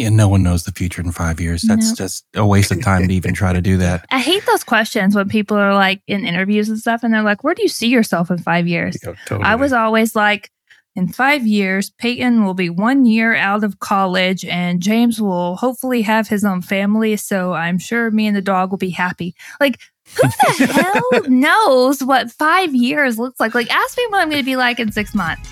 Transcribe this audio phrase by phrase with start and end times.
[0.00, 1.62] Yeah, no one knows the future in five years.
[1.62, 1.98] That's Nope.
[1.98, 4.06] just a waste of time to even try to do that.
[4.10, 7.44] I hate those questions when people are like in interviews and stuff and they're like,
[7.44, 8.96] Where do you see yourself in five years?
[9.02, 9.44] Yeah, totally.
[9.48, 10.50] I was always like,
[10.96, 16.02] in five years, Peyton will be one year out of college and James will hopefully
[16.02, 17.16] have his own family.
[17.16, 19.36] So I'm sure me and the dog will be happy.
[19.60, 19.78] Like,
[20.16, 20.22] who
[20.58, 20.66] the
[21.22, 23.54] hell knows what five years looks like?
[23.54, 25.48] Like, ask me what I'm going to be like in six months.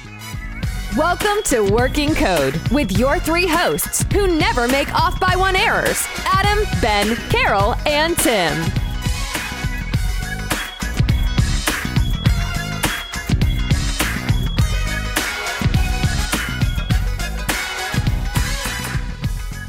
[0.99, 6.05] Welcome to Working Code with your three hosts who never make off by one errors
[6.25, 8.53] Adam, Ben, Carol, and Tim.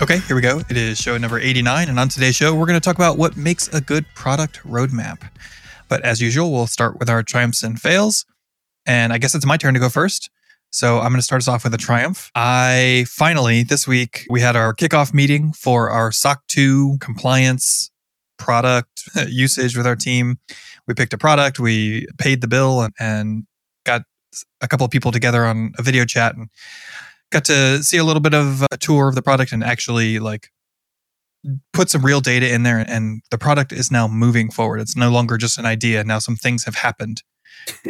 [0.02, 0.64] Okay, here we go.
[0.68, 1.90] It is show number 89.
[1.90, 5.30] And on today's show, we're going to talk about what makes a good product roadmap.
[5.90, 8.26] But as usual, we'll start with our triumphs and fails.
[8.88, 10.32] And I guess it's my turn to go first.
[10.72, 12.30] So I'm going to start us off with a triumph.
[12.36, 17.90] I finally, this week, we had our kickoff meeting for our SOC 2 compliance
[18.38, 20.38] product usage with our team.
[20.88, 23.44] We picked a product, we paid the bill, and, and
[23.84, 24.04] got
[24.62, 26.50] a couple of people together on a video chat and
[27.32, 30.50] got to see a little bit of a tour of the product and actually like
[31.74, 35.10] put some real data in there and the product is now moving forward it's no
[35.10, 37.24] longer just an idea now some things have happened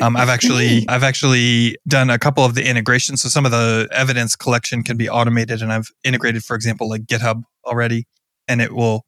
[0.01, 3.21] um, i've actually i've actually done a couple of the integrations.
[3.21, 7.03] So some of the evidence collection can be automated and i've integrated for example like
[7.03, 8.05] github already
[8.47, 9.05] and it will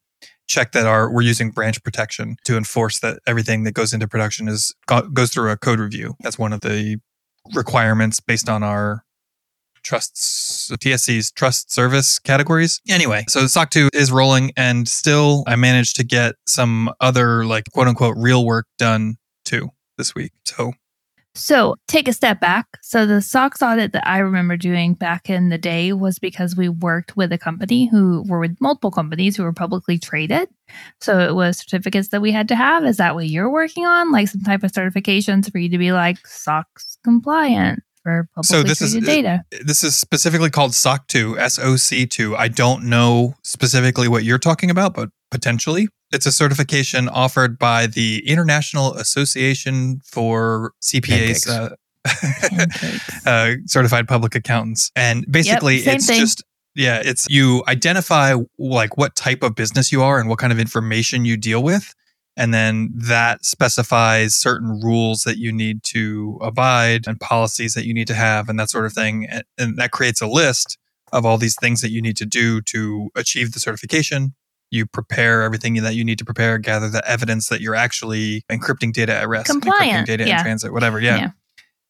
[0.52, 4.50] check that our we're using branch protection to enforce that everything that goes into production
[4.50, 4.76] is
[5.14, 6.14] goes through a code review.
[6.20, 6.98] That's one of the
[7.56, 9.04] requirements based on our
[9.84, 12.82] trusts TSC's trust service categories.
[12.90, 17.72] Anyway, so SOC 2 is rolling and still I managed to get some other like
[17.74, 19.70] quote unquote real work done too
[20.02, 20.32] this week.
[20.46, 20.74] So
[21.36, 22.66] So take a step back.
[22.82, 26.68] So the SOX audit that I remember doing back in the day was because we
[26.70, 30.50] worked with a company who were with multiple companies who were publicly traded.
[31.00, 32.84] So it was certificates that we had to have.
[32.84, 34.12] Is that what you're working on?
[34.12, 38.64] Like some type of certifications for you to be like SOX compliant for publicly So
[38.64, 39.44] this is- traded data?
[39.64, 42.36] this is specifically called SOC 2, SOC 2.
[42.36, 45.88] I don't know specifically what you're talking about, but potentially.
[46.12, 51.76] It's a certification offered by the International Association for CPAs, uh,
[53.30, 54.92] uh, certified public accountants.
[54.96, 56.20] And basically, same it's thing.
[56.20, 56.44] just,
[56.76, 60.60] yeah, it's you identify like what type of business you are and what kind of
[60.60, 61.94] information you deal with.
[62.38, 67.94] And then that specifies certain rules that you need to abide and policies that you
[67.94, 69.28] need to have and that sort of thing.
[69.30, 70.78] And, and that creates a list
[71.12, 74.34] of all these things that you need to do to achieve the certification.
[74.72, 78.94] You prepare everything that you need to prepare, gather the evidence that you're actually encrypting
[78.94, 80.38] data at rest, encrypting data yeah.
[80.38, 81.00] in transit, whatever.
[81.00, 81.18] Yeah.
[81.18, 81.30] Yeah.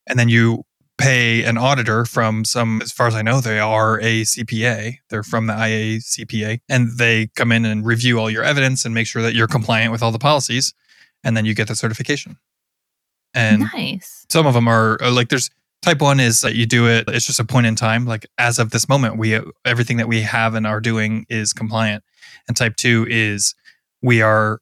[0.08, 0.64] And then you
[0.98, 4.98] pay an auditor from some, as far as I know, they are a CPA.
[5.10, 9.08] They're from the IACPA and they come in and review all your evidence and make
[9.08, 10.74] sure that you're compliant with all the policies.
[11.24, 12.38] And then you get the certification.
[13.34, 14.26] And nice.
[14.30, 15.50] some of them are uh, like there's
[15.82, 18.60] type one is that you do it it's just a point in time like as
[18.60, 22.04] of this moment we everything that we have and are doing is compliant
[22.48, 23.56] and type two is
[24.02, 24.60] we are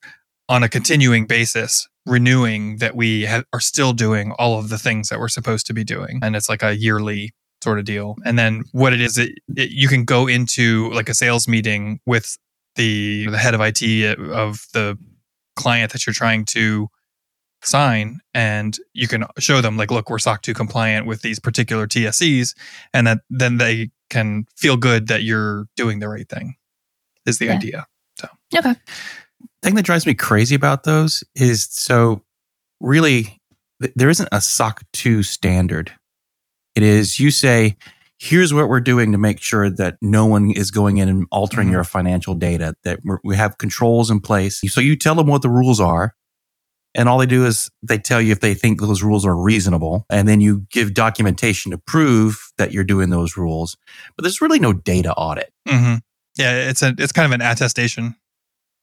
[0.47, 5.09] on a continuing basis renewing that we ha- are still doing all of the things
[5.09, 6.19] that we're supposed to be doing.
[6.21, 7.33] And it's like a yearly
[7.63, 8.17] sort of deal.
[8.25, 11.99] And then what it is it, it, you can go into like a sales meeting
[12.05, 12.37] with
[12.75, 14.97] the the head of IT uh, of the
[15.55, 16.87] client that you're trying to
[17.61, 21.87] sign and you can show them like look we're SOC 2 compliant with these particular
[21.87, 22.55] TSCs
[22.93, 26.55] and that then they can feel good that you're doing the right thing
[27.29, 27.53] is the Yeah.
[27.53, 27.85] idea
[28.19, 28.75] So Okay.
[29.63, 32.23] thing that drives me crazy about those is so
[32.81, 33.39] really
[33.81, 35.91] th- there isn't a SOC 2 standard.
[36.75, 37.77] It is you say,
[38.17, 41.69] here's what we're doing to make sure that no one is going in and altering
[41.69, 41.71] Mhm.
[41.71, 44.59] your financial data, that we're, we have controls in place.
[44.67, 46.13] So you tell them what the rules are.
[46.95, 50.05] And all they do is they tell you if they think those rules are reasonable.
[50.09, 53.77] And then you give documentation to prove that you're doing those rules.
[54.17, 55.51] But there's really no data audit.
[55.67, 55.95] hmm
[56.37, 58.15] yeah it's a it's kind of an attestation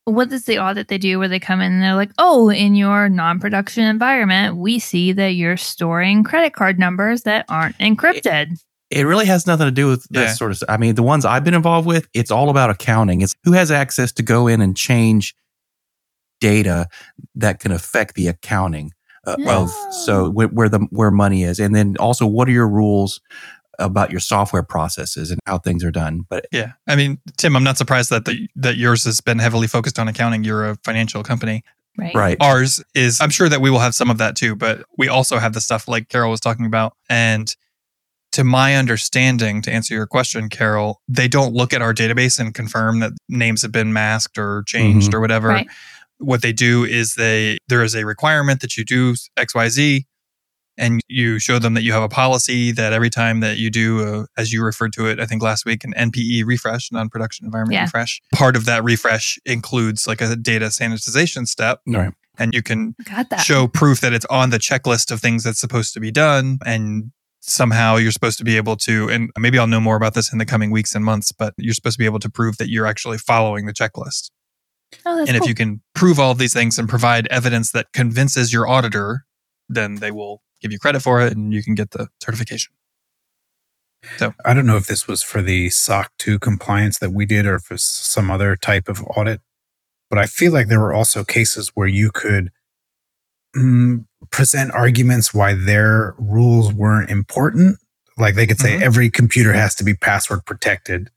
[0.04, 2.76] what is the audit they do where they come in and they're like, oh, in
[2.76, 8.52] your non production environment, we see that you're storing credit card numbers that aren't encrypted.
[8.88, 10.34] It really has nothing to do with this Yeah.
[10.34, 10.62] sort of.
[10.68, 13.20] I mean, the ones I've been involved with, it's all about accounting.
[13.20, 15.34] It's who has access to go in and change
[16.40, 16.86] data
[17.34, 18.92] that can affect the accounting
[19.26, 19.70] uh, of
[20.04, 23.20] so wh- where the where money is, and then also what are your rules
[23.78, 26.24] about your software processes and how things are done.
[26.28, 29.66] But yeah i mean tim i'm not surprised that the, that yours has been heavily
[29.66, 31.62] focused on accounting you're a financial company
[31.98, 32.14] right.
[32.14, 35.08] right, Ours is, I'm sure that we will have some of that too, but we
[35.08, 36.96] also have the stuff like Carol was talking about.
[37.08, 37.54] And
[38.32, 42.54] to my understanding, to answer your question, Carol, they don't look at our database and
[42.54, 45.16] confirm that names have been masked or changed mm-hmm.
[45.16, 45.48] or whatever.
[45.48, 45.68] Right.
[46.18, 50.04] What they do is they there is a requirement that you do XYZ
[50.78, 54.00] and you show them that you have a policy that every time that you do,
[54.02, 57.46] a, as you referred to it, I think last week, an NPE refresh, non production
[57.46, 57.82] environment Yeah.
[57.84, 61.80] refresh, part of that refresh includes like a data sanitization step.
[61.86, 62.12] Right.
[62.38, 63.40] And you can Got that.
[63.40, 66.58] show proof that it's on the checklist of things that's supposed to be done.
[66.66, 70.32] And somehow you're supposed to be able to, and maybe I'll know more about this
[70.32, 72.68] in the coming weeks and months, but you're supposed to be able to prove that
[72.68, 74.30] you're actually following the checklist.
[75.06, 77.86] oh, that's and if you can prove all of these things and provide evidence that
[77.92, 79.24] convinces your auditor,
[79.68, 82.72] then they will give you credit for it and you can get the certification.
[84.18, 87.46] So I don't know if this was for the SOC 2 compliance that we did
[87.46, 89.40] or for some other type of audit,
[90.10, 92.50] but I feel like there were also cases where you could
[93.56, 97.78] mm, present arguments why their rules weren't important.
[98.18, 98.82] Like they could say Mhm.
[98.82, 101.10] every computer has to be password protected,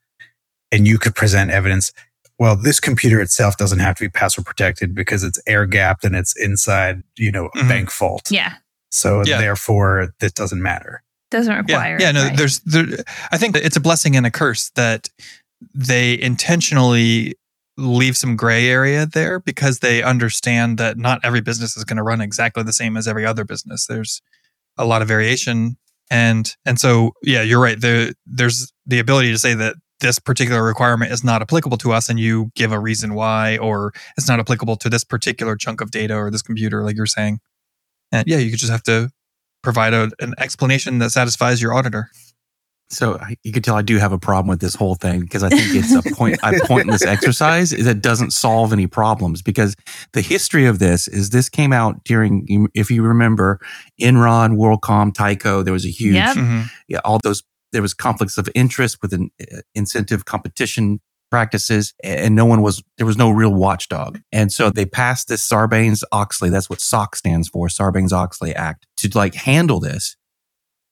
[0.72, 1.92] and you could present evidence.
[2.38, 6.16] Well, this computer itself doesn't have to be password protected because it's air gapped and
[6.16, 7.68] it's inside, you know, a Mhm.
[7.68, 8.32] bank vault.
[8.32, 8.56] yeah,
[8.92, 9.40] So Yeah.
[9.40, 11.04] therefore, this doesn't matter.
[11.32, 11.98] doesn't require.
[12.00, 12.10] Yeah.
[12.10, 12.38] it, No, right.
[12.38, 12.86] there's, there,
[13.32, 15.10] I think it's a blessing and a curse that
[15.76, 17.36] they intentionally
[17.78, 22.04] leave some gray area there because they understand that not every business is going to
[22.04, 23.86] run exactly the same as every other business.
[23.86, 24.22] There's
[24.78, 25.78] a lot of variation.
[26.10, 27.80] And, and so, yeah, you're right.
[27.80, 32.10] There, there's the ability to say that this particular requirement is not applicable to us
[32.10, 35.92] and you give a reason why, or it's not applicable to this particular chunk of
[35.92, 37.40] data or this computer, like you're saying.
[38.12, 39.10] And yeah, you could just have to
[39.62, 42.10] provide a, an explanation that satisfies your auditor.
[42.92, 45.44] So I, you can tell I do have a problem with this whole thing because
[45.44, 49.76] I think it's a point, a pointless exercise that doesn't solve any problems because
[50.14, 53.60] the history of this is this came out during, if you remember,
[54.02, 56.38] Enron, WorldCom, Tyco, there was a huge, Yep.
[56.88, 61.00] yeah, all those, there was conflicts of interest with an uh, incentive competition
[61.30, 64.20] practices and no one was, there was no real watchdog.
[64.32, 69.36] And so they passed this Sarbanes-Oxley, that's what SOX stands for, Sarbanes-Oxley Act to like
[69.36, 70.16] handle this.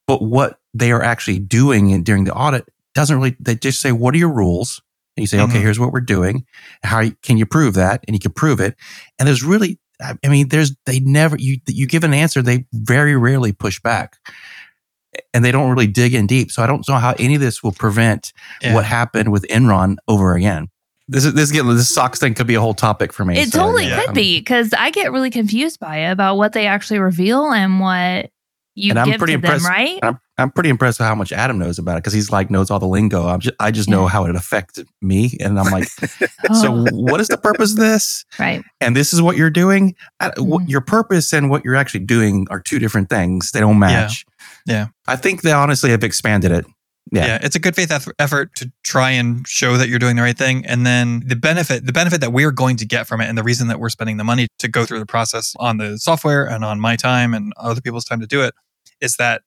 [0.08, 3.92] But what they are actually doing in, during the audit doesn't really, they just say,
[3.92, 4.82] what are your rules?
[5.16, 5.62] And you say, okay, Mhm.
[5.62, 6.46] here's what we're doing.
[6.84, 8.04] How can you prove that?
[8.08, 8.76] And you can prove it.
[9.20, 12.68] And there's really, I I mean, there's, they never, you, you give an answer, they
[12.72, 14.18] very rarely push back
[15.34, 16.52] and they don't really dig in deep.
[16.52, 18.74] So I don't know how any of this will prevent Yeah.
[18.74, 20.68] what happened with Enron over again.
[21.10, 23.38] This is, this is getting, this SOX thing could be a whole topic for me.
[23.40, 26.52] It So, totally yeah, could be because I get really confused by it about what
[26.54, 28.30] they actually reveal and what
[28.76, 30.00] you And I'm give pretty to them, impressed- right?
[30.04, 32.70] I'm, I'm pretty impressed with how much Adam knows about it because he's like knows
[32.70, 33.26] all the lingo.
[33.26, 35.88] I'm just, I just know how it affected me, and I'm like,
[36.50, 38.24] Oh, so what is the purpose of this?
[38.38, 38.64] right.
[38.80, 39.96] And this is what you're doing.
[40.20, 40.70] I, what, Mhm.
[40.70, 43.50] your purpose and what you're actually doing are two different things.
[43.50, 44.27] They don't match.
[44.68, 44.88] Yeah.
[45.08, 46.66] I think they honestly have expanded it.
[47.12, 47.26] Yeah.
[47.26, 47.40] Yeah.
[47.42, 50.38] it's a good faith eff- effort to try and show that you're doing the right
[50.38, 50.66] thing.
[50.66, 53.44] And then the benefit, the benefit that we're going to get from it, and the
[53.44, 56.66] reason that we're spending the money to go through the process on the software and
[56.66, 58.54] on my time and other people's time to do it,
[59.00, 59.44] is that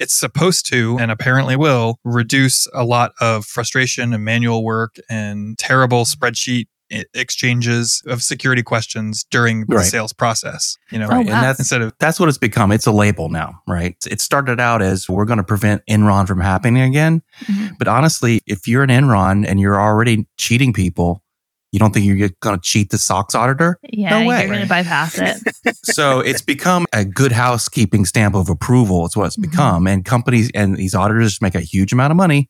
[0.00, 5.56] it's supposed to and apparently will reduce a lot of frustration and manual work and
[5.56, 6.66] terrible spreadsheet
[7.14, 9.86] exchanges of security questions during the Right.
[9.86, 10.76] sales process.
[10.90, 11.26] You know, Oh, Right.
[11.26, 11.34] wow.
[11.34, 12.70] And that's instead of that's what it's become.
[12.72, 13.96] It's a label now, right?
[14.08, 17.22] It started out as we're going to prevent Enron from happening again.
[17.46, 17.78] Mhm.
[17.78, 21.22] But honestly, if you're an Enron and you're already cheating people,
[21.72, 23.78] you don't think you're going to cheat the SOX auditor?
[23.82, 24.40] Yeah, No way.
[24.42, 25.38] you're going to bypass it.
[25.84, 29.04] so it's become a good housekeeping stamp of approval.
[29.06, 29.42] It's what it's Mhm.
[29.50, 29.86] become.
[29.88, 32.48] And companies and these auditors make a huge amount of money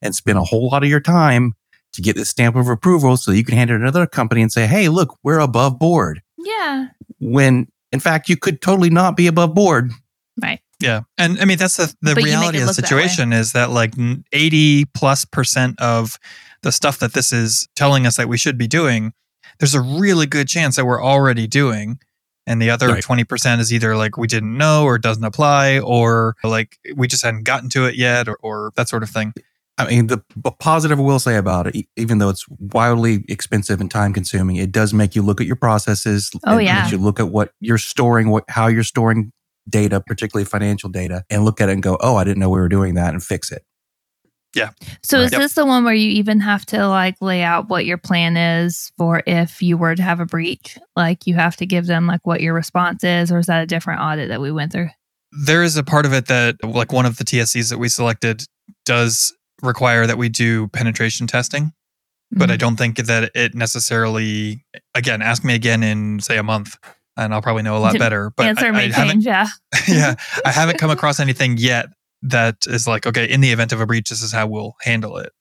[0.00, 1.52] and spend a whole lot of your time
[1.94, 4.52] to get this stamp of approval so you can hand it to another company and
[4.52, 6.20] say, hey, look, we're above board.
[6.38, 6.88] yeah,
[7.20, 9.90] When in fact, you could totally not be above board.
[10.42, 10.60] right.
[10.80, 11.02] Yeah.
[11.16, 12.88] And I mean, that's the, the But reality of the look that way.
[12.88, 13.94] situation is that like
[14.32, 16.18] 80 plus percent of
[16.62, 19.12] the stuff that this is telling us that we should be doing,
[19.60, 22.00] there's a really good chance that we're already doing.
[22.46, 23.02] And the other Right.
[23.02, 27.44] 20% is either like we didn't know or doesn't apply or like we just hadn't
[27.44, 29.32] gotten to it yet or, or that sort of thing.
[29.76, 33.80] I mean, the p- positive I will say about it, even though it's wildly expensive
[33.80, 36.30] and time consuming, it does make you look at your processes.
[36.46, 36.80] Oh, It yeah.
[36.80, 39.32] makes you look at what you're storing, what how you're storing
[39.68, 42.60] data, particularly financial data, and look at it and go, "Oh, I didn't know we
[42.60, 43.64] were doing that," and fix it.
[44.54, 44.70] Yeah.
[45.02, 45.40] So is Yep.
[45.40, 48.92] this the one where you even have to like lay out what your plan is
[48.96, 50.78] for if you were to have a breach?
[50.94, 53.66] Like you have to give them like what your response is, or is that a
[53.66, 54.90] different audit that we went through?
[55.44, 58.44] There is a part of it that like one of the TSCs that we selected
[58.86, 61.72] does require that we do penetration testing.
[62.30, 62.52] but Mm-hmm.
[62.52, 64.64] I don't think that it necessarily.
[64.94, 66.76] Again, ask me again in say a month,
[67.16, 68.30] and I'll probably know a lot better.
[68.36, 69.24] But answer I, may I change.
[69.26, 69.48] Yeah.
[69.88, 71.86] yeah, I haven't come across anything yet
[72.22, 75.16] that is like, okay, in the event of a breach, this is how we'll handle
[75.18, 75.32] it.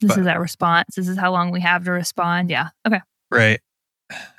[0.00, 0.94] This But- is our response.
[0.96, 2.50] This is how long we have to respond.
[2.50, 2.68] Yeah.
[2.86, 3.00] Okay.
[3.30, 3.60] Right.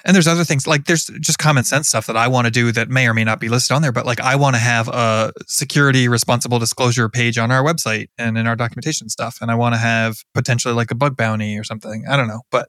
[0.06, 2.72] And there's other things like there's just common sense stuff that I want to do
[2.74, 4.88] that may or may not be listed on there, but like I want to have
[4.90, 9.38] a security responsible disclosure page on our website and in our documentation stuff.
[9.42, 12.06] And I want to have potentially like a bug bounty or something.
[12.10, 12.42] I don't know.
[12.52, 12.68] But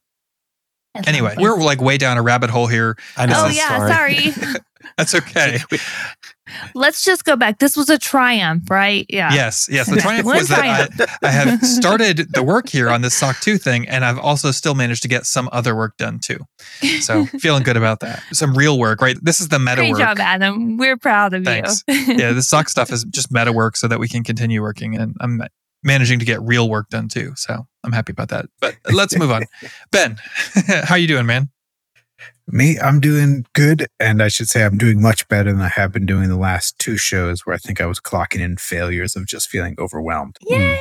[1.06, 2.96] anyway, we're like way down a rabbit hole here.
[3.16, 3.44] I know.
[3.46, 4.30] Oh yeah, sorry.
[4.96, 5.58] That's okay.
[6.74, 7.58] Let's just go back.
[7.58, 9.06] This was a triumph, right?
[9.08, 9.32] Yeah.
[9.32, 9.88] Yes, yes.
[9.88, 13.58] The triumph was that I, I have started the work here on this SOC 2
[13.58, 16.38] thing, and I've also still managed to get some other work done too.
[17.00, 18.22] So feeling good about that.
[18.32, 19.16] Some real work, right?
[19.22, 20.00] This is the meta Great work.
[20.00, 20.76] job, Adam.
[20.76, 21.82] We're proud of Thanks.
[21.88, 21.94] you.
[22.14, 25.16] yeah, the SOC stuff is just meta work so that we can continue working, and
[25.20, 25.42] I'm
[25.82, 27.32] managing to get real work done too.
[27.36, 28.46] So I'm happy about that.
[28.60, 29.44] But let's move on.
[29.90, 30.16] Ben,
[30.84, 31.50] how you doing, man?
[32.46, 33.86] Me, I'm doing good.
[33.98, 36.78] And I should say I'm doing much better than I have been doing the last
[36.78, 40.36] two shows where I think I was clocking in failures of just feeling overwhelmed.
[40.42, 40.80] Yay!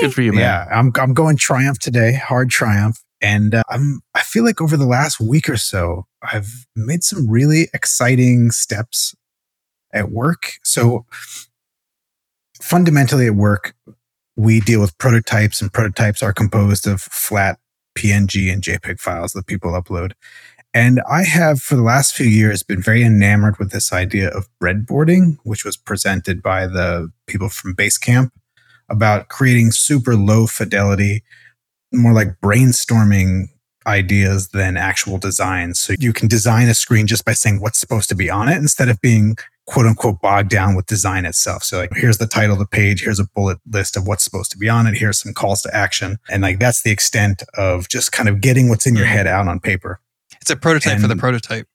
[0.00, 0.40] Good for you, man.
[0.40, 3.02] Yeah, I'm, I'm going triumph today, hard triumph.
[3.20, 7.30] And uh, I'm, I feel like over the last week or so, I've made some
[7.30, 9.14] really exciting steps
[9.92, 10.54] at work.
[10.64, 11.06] So
[12.60, 13.74] fundamentally at work,
[14.34, 17.58] we deal with prototypes and prototypes are composed of flat
[17.96, 20.12] PNG and JPEG files that people upload.
[20.74, 24.48] And I have, for the last few years, been very enamored with this idea of
[24.60, 28.30] breadboarding, which was presented by the people from Basecamp
[28.88, 31.22] about creating super low fidelity,
[31.92, 33.48] more like brainstorming
[33.86, 35.80] ideas than actual designs.
[35.80, 38.56] So you can design a screen just by saying what's supposed to be on it
[38.56, 39.36] instead of being
[39.66, 41.62] quote unquote bogged down with design itself.
[41.64, 44.50] So like here's the title of the page, here's a bullet list of what's supposed
[44.52, 46.18] to be on it, here's some calls to action.
[46.30, 49.10] And like that's the extent of just kind of getting what's in your mm.
[49.10, 50.00] head out on paper.
[50.42, 51.66] It's a prototype for the prototype.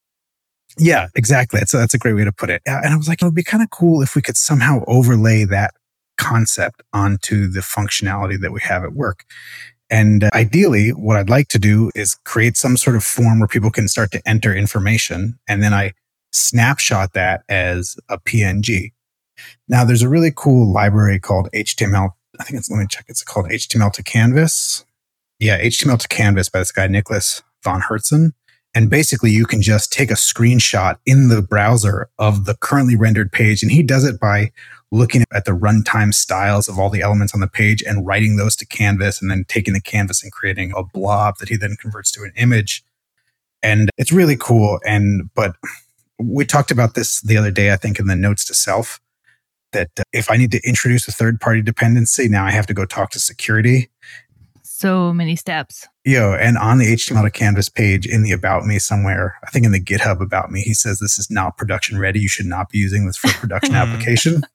[0.78, 1.60] Yeah, exactly.
[1.60, 2.62] That's a, that's a great way to put it.
[2.66, 5.46] And I was like, it would be kind of cool if we could somehow overlay
[5.46, 5.74] that
[6.18, 9.24] concept onto the functionality that we have at work.
[9.90, 13.48] And uh, ideally, what I'd like to do is create some sort of form where
[13.48, 15.40] people can start to enter information.
[15.48, 15.94] And then I
[16.32, 18.92] snapshot that as a PNG.
[19.68, 22.12] Now, there's a really cool library called HTML.
[22.40, 23.06] I think it's, let me check.
[23.08, 24.86] It's called HTML to Canvas.
[25.40, 28.32] Yeah, HTML to Canvas by this guy, Nicholas von Hertzen.
[28.74, 33.32] And basically, you can just take a screenshot in the browser of the currently rendered
[33.32, 33.64] page.
[33.64, 34.52] And he does it by
[34.92, 38.56] looking at the runtime styles of all the elements on the page and writing those
[38.56, 42.12] to canvas and then taking the canvas and creating a blob that he then converts
[42.12, 42.84] to an image.
[43.62, 44.80] And it's really cool.
[44.86, 45.56] And, but
[46.20, 49.00] we talked about this the other day, I think, in the notes to self
[49.74, 52.86] that if I need to introduce a third party dependency, now I have to go
[52.86, 53.90] talk to security.
[54.80, 55.88] So many steps.
[56.06, 59.66] Yo, and on the HTML to Canvas page in the About Me somewhere, I think
[59.66, 62.20] in the GitHub About Me, he says this is not production ready.
[62.20, 63.82] You should not be using this for a production Hmm.
[63.82, 64.44] application.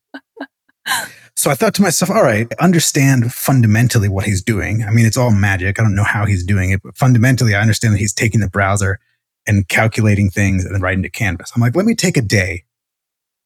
[1.34, 4.84] So I thought to myself, all right, understand fundamentally what he's doing.
[4.84, 5.80] I mean, it's all magic.
[5.80, 8.50] I don't know how he's doing it, but fundamentally, I understand that he's taking the
[8.50, 9.00] browser
[9.46, 11.50] and calculating things and then writing to Canvas.
[11.56, 12.64] I'm like, let me take a day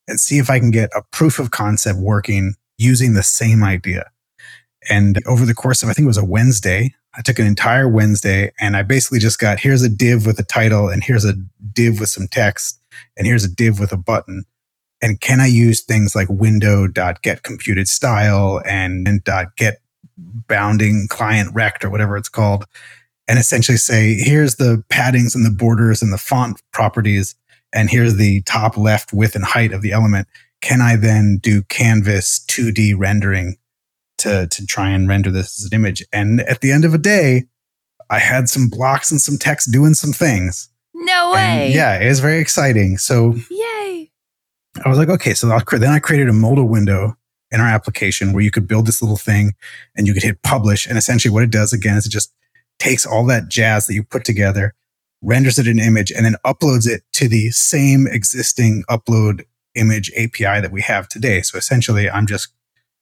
[0.08, 4.10] and see if I can get a proof of concept working using the same idea.
[4.88, 7.88] And over the course of, I think it was a Wednesday, I took an entire
[7.88, 11.34] Wednesday and I basically just got here's a div with a title and here's a
[11.72, 12.78] div with some text
[13.16, 14.44] and here's a div with a button.
[15.02, 19.80] And can I use things like window.get computed style and, dot get
[20.18, 22.64] bounding client rect or whatever it's called
[23.28, 27.34] and essentially say, here's the paddings and the borders and the font properties
[27.72, 30.28] and here's the top left width and height of the element.
[30.62, 33.56] Can I then do canvas 2D rendering
[34.26, 36.04] to, to try and render this as an image?
[36.12, 37.44] And at the end of a day,
[38.10, 40.68] I had some blocks and some text doing some things.
[40.94, 41.72] No And way.
[41.74, 42.98] yeah, it was very exciting.
[42.98, 44.10] So Yay.
[44.84, 47.16] I was like, okay, so cre- then I created a modal window
[47.50, 49.52] in our application where you could build this little thing
[49.96, 50.86] and you could hit publish.
[50.86, 52.32] And essentially what it does again is it just
[52.78, 54.74] takes all that jazz that you put together,
[55.22, 60.60] renders it an image, and then uploads it to the same existing upload image API
[60.60, 61.40] that we have today.
[61.42, 62.48] So essentially I'm just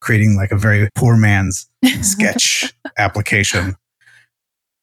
[0.05, 1.67] creating like a very poor man's
[2.03, 3.75] sketch application.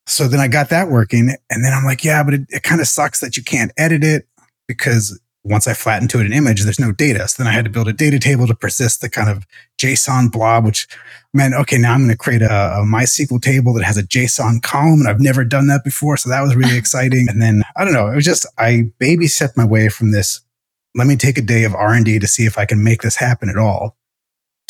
[0.08, 1.36] So then I got that working.
[1.50, 4.04] And then I'm like, yeah, but it, it kind of sucks that you can't edit
[4.04, 4.28] it
[4.68, 7.28] because once I flattened to it an image, there's no data.
[7.28, 9.46] So then I had to build a data table to persist the kind of
[9.80, 10.88] JSON blob, which
[11.34, 14.62] meant, okay, now I'm going to create a, a MySQL table that has a JSON
[14.62, 15.02] column.
[15.02, 16.18] And I've never done that before.
[16.18, 17.28] So that was really exciting.
[17.30, 20.42] And then I don't know, it was just, I baby babysat my way from this.
[20.94, 23.50] Let me take a day of R&D to see if I can make this happen
[23.50, 23.96] at all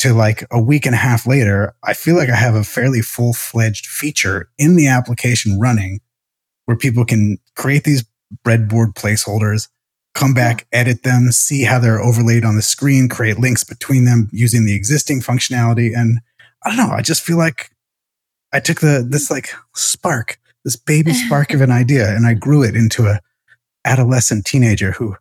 [0.02, 3.02] to like a week and a half later, I feel like I have a fairly
[3.02, 6.00] full fledged feature in the application running
[6.64, 8.04] where people can create these
[8.44, 9.68] breadboard placeholders,
[10.14, 14.28] come back, edit them, see how they're overlaid on the screen, create links between them
[14.32, 15.96] using the existing functionality.
[15.96, 16.18] And
[16.64, 17.70] I don't know, I just feel like
[18.52, 22.64] I took the this like spark, this baby spark of an idea, and I grew
[22.64, 23.20] it into a
[23.84, 25.14] adolescent teenager who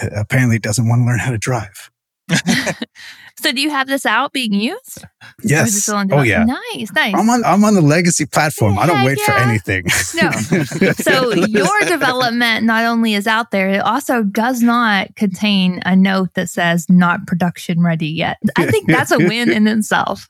[0.00, 1.90] uh, apparently doesn't want to learn how to drive.
[3.40, 5.04] so do you have this out being used?
[5.42, 5.88] Yes.
[5.88, 6.44] Oh yeah.
[6.44, 7.14] Nice, nice.
[7.14, 8.78] I'm on I'm on the legacy platform.
[8.78, 9.24] I don't wait yeah.
[9.26, 9.84] for anything.
[10.14, 10.30] No.
[10.92, 16.34] so your development not only is out there, it also does not contain a note
[16.34, 18.38] that says not production ready yet.
[18.56, 20.28] I think that's a win in itself.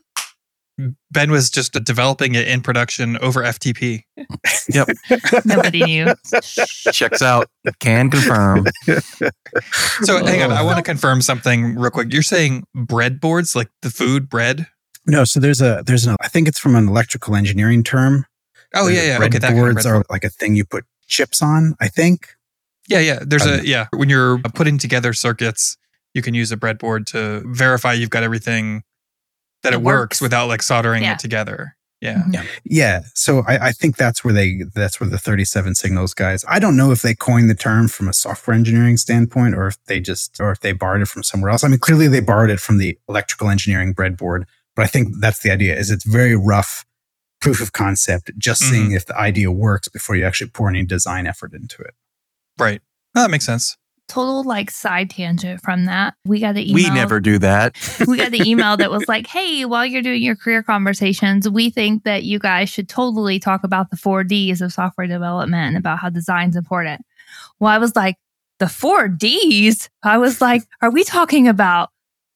[1.10, 4.02] Ben was just developing it in production over FTP.
[4.70, 4.88] Yep.
[5.46, 6.14] Nobody knew.
[6.92, 7.48] Checks out.
[7.80, 8.66] Can confirm.
[10.02, 10.52] so hang on.
[10.52, 12.12] I want to confirm something real quick.
[12.12, 14.66] You're saying breadboards, like the food bread?
[15.06, 15.24] No.
[15.24, 18.26] So there's a, there's an, I think it's from an electrical engineering term.
[18.74, 19.24] Oh, yeah, yeah.
[19.24, 19.38] Okay.
[19.38, 22.34] Breadboards kind of are like a thing you put chips on, I think.
[22.88, 23.20] Yeah, yeah.
[23.26, 23.86] There's a, um, yeah.
[23.96, 25.78] When you're putting together circuits,
[26.12, 28.82] you can use a breadboard to verify you've got everything
[29.62, 30.00] that it, it works.
[30.00, 30.20] works.
[30.20, 31.14] without like soldering yeah.
[31.14, 31.76] it together.
[32.00, 32.22] Yeah.
[32.30, 32.44] yeah.
[32.64, 33.00] Yeah.
[33.14, 36.44] So I, I, think that's where they that's where the 37 signals guys.
[36.48, 39.84] I don't know if they coined the term from a software engineering standpoint or if
[39.86, 41.64] they just or if they borrowed it from somewhere else.
[41.64, 44.44] I mean, clearly they borrowed it from the electrical engineering breadboard,
[44.76, 46.84] but I think that's the idea is it's very rough
[47.40, 48.72] proof of concept, just mm-hmm.
[48.72, 51.94] seeing if the idea works before you actually pour any design effort into it.
[52.58, 52.80] Right.
[53.14, 53.76] that makes sense
[54.08, 56.14] total like side tangent from that.
[56.24, 56.90] We got the email.
[56.90, 57.76] We never do that.
[58.06, 61.70] we got the email that was like, "Hey, while you're doing your career conversations, we
[61.70, 65.76] think that you guys should totally talk about the 4 Ds of software development and
[65.76, 67.02] about how design's important."
[67.60, 68.16] Well, I was like,
[68.58, 71.90] "The 4 Ds?" I was like, "Are we talking about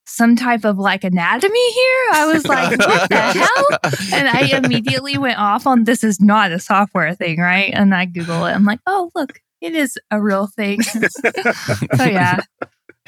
[0.05, 2.07] some type of like anatomy here.
[2.13, 3.93] I was like, what the hell?
[4.13, 7.73] And I immediately went off on this is not a software thing, right?
[7.73, 8.53] And I Google it.
[8.53, 10.83] I'm like, oh, look, it is a real thing.
[10.83, 12.41] so yeah.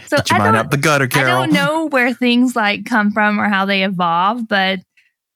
[0.07, 1.43] So Get your I mind up the gutter, Carol.
[1.43, 4.81] I don't know where things like come from or how they evolve, but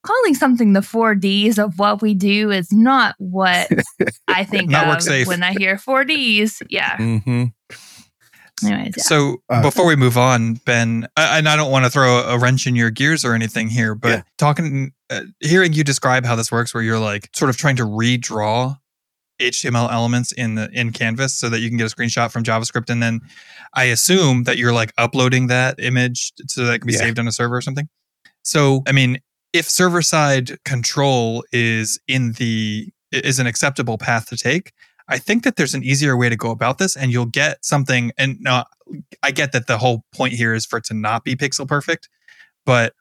[0.04, 3.68] calling something the four Ds of what we do is not what
[4.28, 6.62] I think of when I hear four Ds.
[6.68, 6.96] Yeah.
[6.96, 7.44] Mm-hmm.
[8.64, 9.02] Anyways, yeah.
[9.04, 12.38] So uh, before we move on, Ben, I, and I don't want to throw a
[12.38, 14.22] wrench in your gears or anything here, but yeah.
[14.36, 17.84] talking, uh, hearing you describe how this works, where you're like sort of trying to
[17.84, 18.76] redraw
[19.40, 22.90] HTML elements in the in Canvas so that you can get a screenshot from JavaScript,
[22.90, 23.20] and then
[23.74, 27.00] I assume that you're like uploading that image so that it can be yeah.
[27.00, 27.88] saved on a server or something.
[28.42, 29.18] So, I mean,
[29.52, 34.72] if server side control is in the is an acceptable path to take,
[35.08, 38.12] I think that there's an easier way to go about this, and you'll get something.
[38.18, 38.64] And now,
[39.22, 42.08] I get that the whole point here is for it to not be pixel perfect,
[42.66, 42.94] but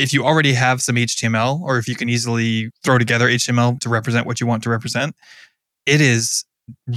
[0.00, 3.90] if you already have some HTML or if you can easily throw together HTML to
[3.90, 5.14] represent what you want to represent,
[5.84, 6.46] it is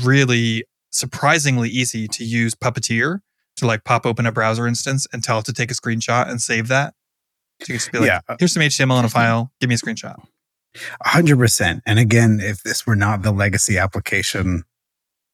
[0.04, 3.20] really surprisingly easy to use Puppeteer
[3.58, 6.42] to like pop open a browser instance and tell it to take a screenshot and
[6.42, 6.94] save that.
[7.62, 8.36] So you can just be like, yeah.
[8.40, 10.16] here's some HTML in a file, give me a screenshot.
[11.06, 11.82] 100%.
[11.86, 14.64] And again, if this were not the legacy application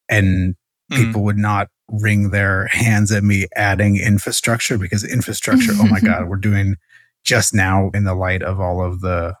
[0.08, 0.54] and
[0.90, 1.04] mm-hmm.
[1.04, 1.24] people mm.
[1.24, 6.36] would not wring their hands at me adding infrastructure because infrastructure, oh my God, we're
[6.36, 6.74] doing
[7.24, 9.34] just now in the light of all of the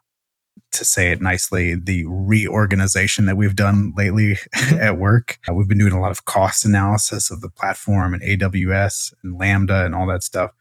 [0.72, 4.76] to say it nicely, the reorganization that we've done lately mm-hmm.
[4.80, 5.38] at work.
[5.48, 9.38] Uh, we've been doing a lot of cost analysis of the platform and AWS and
[9.38, 10.52] Lambda and all that stuff.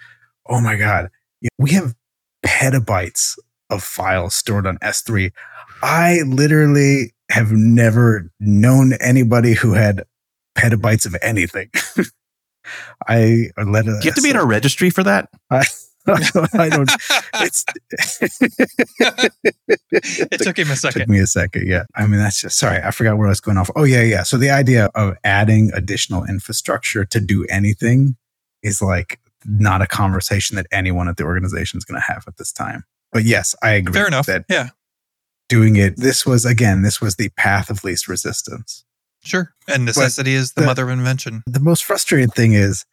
[0.47, 1.09] Oh my God.
[1.57, 1.95] We have
[2.45, 3.37] petabytes
[3.69, 5.31] of files stored on S3.
[5.83, 10.03] I literally have never known anybody who had
[10.57, 11.69] petabytes of anything.
[13.07, 15.29] I let a, you have to be in a registry for that?
[15.49, 15.63] I,
[16.53, 16.89] I don't.
[17.35, 17.65] It's.
[20.31, 21.01] it took him a second.
[21.01, 21.67] Took me a second.
[21.67, 21.83] Yeah.
[21.95, 22.81] I mean, that's just sorry.
[22.81, 23.69] I forgot where I was going off.
[23.75, 24.23] Oh yeah, yeah.
[24.23, 28.15] So the idea of adding additional infrastructure to do anything
[28.63, 32.37] is like not a conversation that anyone at the organization is going to have at
[32.37, 32.83] this time.
[33.11, 33.93] But yes, I agree.
[33.93, 34.25] Fair enough.
[34.25, 34.69] That yeah.
[35.47, 35.97] Doing it.
[35.97, 36.83] This was again.
[36.83, 38.85] This was the path of least resistance.
[39.23, 39.53] Sure.
[39.67, 41.43] And necessity but is the, the mother of invention.
[41.45, 42.85] The most frustrating thing is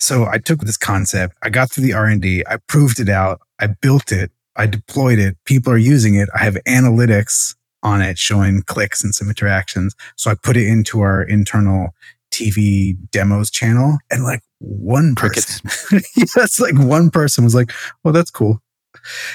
[0.00, 3.68] so I took this concept, I got through the R&D, I proved it out, I
[3.68, 6.28] built it, I deployed it, people are using it.
[6.34, 9.94] I have analytics on it showing clicks and some interactions.
[10.16, 11.94] So I put it into our internal
[12.30, 15.70] TV demos channel and like one person,
[16.16, 17.72] yes, like one person was like,
[18.04, 18.60] well, that's cool."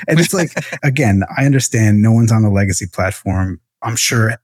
[0.07, 0.51] And it's like
[0.83, 3.59] again, I understand no one's on the legacy platform.
[3.81, 4.35] I'm sure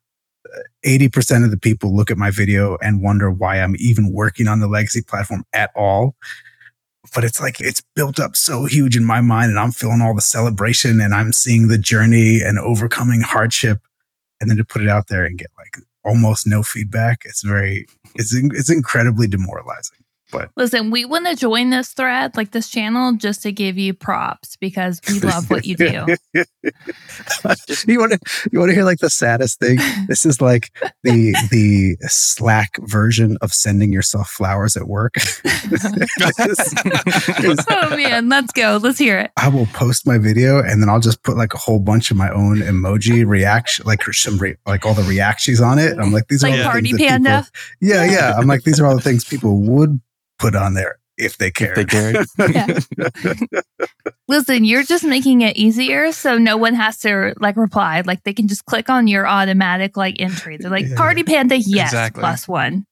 [0.86, 4.60] 80% of the people look at my video and wonder why I'm even working on
[4.60, 6.16] the legacy platform at all.
[7.16, 10.14] But it's like it's built up so huge in my mind, and I'm feeling all
[10.14, 13.80] the celebration and I'm seeing the journey and overcoming hardship.
[14.40, 17.24] And then to put it out there and get like almost no feedback.
[17.26, 17.86] It's very,
[18.16, 19.98] it's it's incredibly demoralizing.
[20.32, 23.94] But listen, we want to join this thread, like this channel, just to give you
[23.94, 26.06] props because we love what you do.
[27.88, 28.20] you want to
[28.52, 29.80] you want to hear like the saddest thing?
[30.08, 30.72] This is like
[31.04, 35.16] the the Slack version of sending yourself flowers at work.
[37.70, 38.80] oh man, let's go.
[38.82, 39.32] Let's hear it.
[39.38, 42.18] I will post my video and then I'll just put like a whole bunch of
[42.18, 45.98] my own emoji reaction, like some re- like all the reactions on it.
[45.98, 47.46] I'm like these like are all party the things panda.
[47.80, 48.34] People, yeah, yeah.
[48.38, 50.02] I'm like these are all the things people would
[50.42, 51.74] put on there if they care.
[51.78, 52.78] If they care.
[54.28, 58.02] Listen, you're just making it easier so no one has to like reply.
[58.06, 60.58] Like they can just click on your automatic like entry.
[60.58, 60.96] They're like, Yeah.
[60.96, 62.22] Party Panda, yes, Exactly.
[62.22, 62.86] plus one.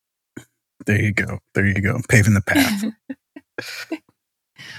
[0.85, 1.39] There you go.
[1.55, 1.99] There you go.
[2.07, 2.83] Paving the path.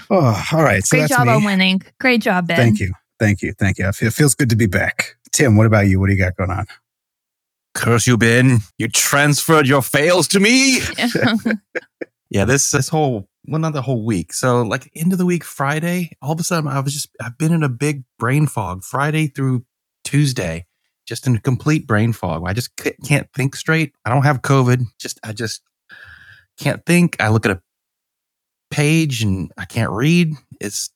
[0.09, 0.83] oh, all right.
[0.83, 1.33] So Great that's job me.
[1.33, 1.81] on winning.
[1.99, 2.57] Great job, Ben.
[2.57, 2.93] Thank you.
[3.19, 3.53] Thank you.
[3.53, 3.87] Thank you.
[3.87, 5.15] It feels good to be back.
[5.31, 5.99] Tim, what about you?
[5.99, 6.65] What do you got going on?
[7.73, 8.59] Curse you, Ben.
[8.77, 10.81] You transferred your fails to me.
[12.31, 14.33] Yeah, this this whole well, not the whole week.
[14.33, 17.37] So like end of the week, Friday, all of a sudden I was just I've
[17.37, 18.83] been in a big brain fog.
[18.85, 19.65] Friday through
[20.05, 20.65] Tuesday,
[21.05, 22.43] just in a complete brain fog.
[22.47, 22.71] I just
[23.03, 23.93] can't think straight.
[24.05, 24.85] I don't have COVID.
[24.97, 25.61] Just I just
[26.57, 27.17] can't think.
[27.19, 27.61] I look at a
[28.71, 30.33] page and I can't read.
[30.61, 30.89] It's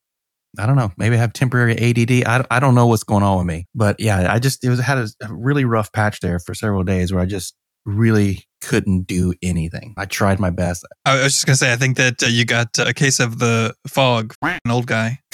[0.57, 0.93] I don't know.
[0.95, 2.25] Maybe I have temporary ADD.
[2.25, 3.67] I, I don't know what's going on with me.
[3.75, 6.83] But yeah, I just it was had a, a really rough patch there for several
[6.83, 9.93] days where I just really couldn't do anything.
[9.97, 10.85] I tried my best.
[11.05, 13.39] I was just gonna say, I think that uh, you got uh, a case of
[13.39, 15.19] the fog, an old guy.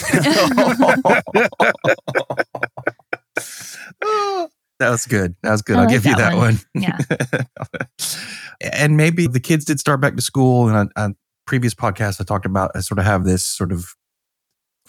[4.78, 5.34] that was good.
[5.42, 5.76] That was good.
[5.76, 6.58] I I'll like give you that that one.
[6.74, 7.88] one.
[8.60, 10.68] and maybe the kids did start back to school.
[10.68, 13.94] And on, on previous podcasts, I talked about I sort of have this sort of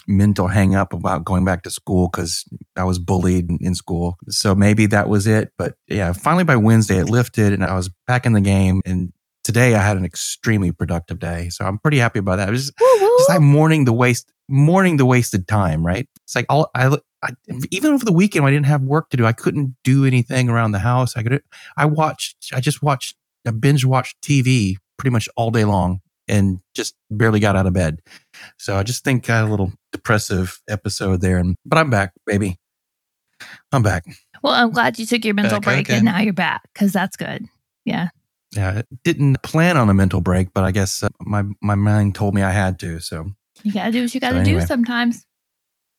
[0.06, 2.44] mental hang up about going back to school because
[2.76, 4.16] I was bullied in- school.
[4.28, 5.52] So maybe that was it.
[5.58, 8.82] But yeah, finally by Wednesday it lifted and I was back in the game.
[8.84, 9.12] And
[9.42, 11.48] today I had an extremely productive day.
[11.50, 12.48] So I'm pretty happy about that.
[12.48, 12.86] It was woo.
[12.86, 16.08] it's like mourning the waste, mourning the wasted time, right?
[16.22, 17.30] It's like all I, I,
[17.70, 19.26] even over the weekend, when I didn't have work to do.
[19.26, 21.16] I couldn't do anything around the house.
[21.16, 21.42] I could,
[21.76, 26.60] I watched, I just watched, I binge watched TV pretty much all day long and
[26.74, 28.00] just barely got out of bed.
[28.58, 31.38] So I just think I had a little depressive episode there.
[31.38, 32.56] And, but I'm back, baby.
[33.72, 34.04] I'm back.
[34.42, 35.96] Well, I'm glad you took your mental Back break again.
[35.98, 37.46] and now you're back because that's good.
[37.84, 38.08] Yeah.
[38.54, 42.14] Yeah, I didn't plan on a mental break, but I guess uh, my my mind
[42.14, 43.00] told me I had to.
[43.00, 43.32] So,
[43.64, 44.60] You got to do what you got to anyway.
[44.60, 45.26] do sometimes.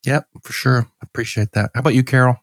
[0.05, 0.87] yep, for sure.
[1.01, 1.71] Appreciate that.
[1.73, 2.37] How about you, Carol?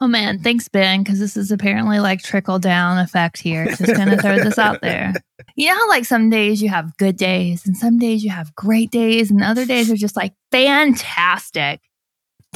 [0.00, 3.66] Oh man, thanks Ben, because this is apparently like trickle down effect here.
[3.66, 5.14] Just gonna throw this out there.
[5.56, 8.56] You know how like some days you have good days and some days you have
[8.56, 11.80] great days and other days are just like fantastic.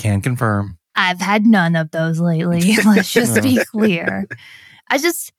[0.01, 0.79] Can confirm.
[0.97, 2.77] I've had none of those lately.
[2.85, 4.27] Let's just be clear.
[4.91, 5.33] I just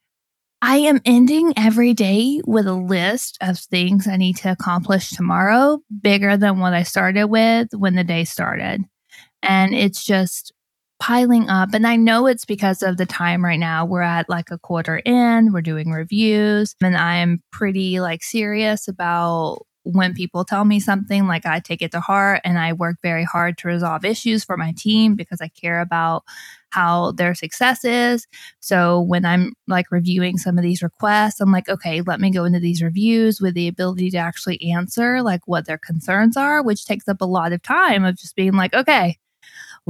[0.61, 5.79] I am ending every day with a list of things I need to accomplish tomorrow,
[6.01, 8.83] bigger than what I started with when the day started.
[9.41, 10.53] And it's just
[10.99, 11.73] piling up.
[11.73, 13.85] And I know it's because of the time right now.
[13.85, 19.65] We're at like a quarter in, we're doing reviews, and I'm pretty like serious about
[19.83, 23.23] when people tell me something, like I take it to heart and I work very
[23.23, 26.23] hard to resolve issues for my team because I care about
[26.71, 28.27] how their success is.
[28.59, 32.45] So when I'm like reviewing some of these requests, I'm like, okay, let me go
[32.45, 36.85] into these reviews with the ability to actually answer like what their concerns are, which
[36.85, 39.17] takes up a lot of time of just being like, okay,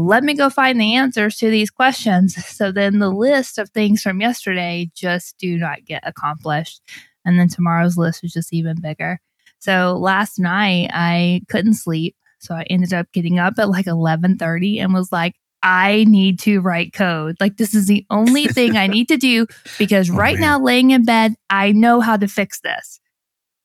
[0.06, 2.36] let me go find the answers to these questions.
[2.60, 6.82] So then the list of things from yesterday just do not get accomplished.
[7.26, 9.20] And then tomorrow's list is just even bigger.
[9.60, 12.16] So last night I couldn't sleep.
[12.40, 16.60] So I ended up getting up at like 11:30 and was like, I need to
[16.62, 17.36] write code.
[17.40, 19.46] Like this is the only thing I need to do
[19.78, 20.42] because Oh, right man.
[20.42, 23.00] now laying in bed, I know how to fix this.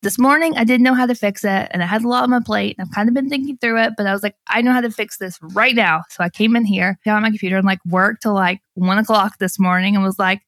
[0.04, 2.30] This morning I didn't know how to fix it and I had a lot on
[2.30, 4.60] my plate and I've kind of been thinking through it, but I was like, I
[4.60, 6.02] know how to fix this right now.
[6.10, 8.98] So I came in here, got on my computer and like worked till like one
[8.98, 10.42] o'clock this morning and was like,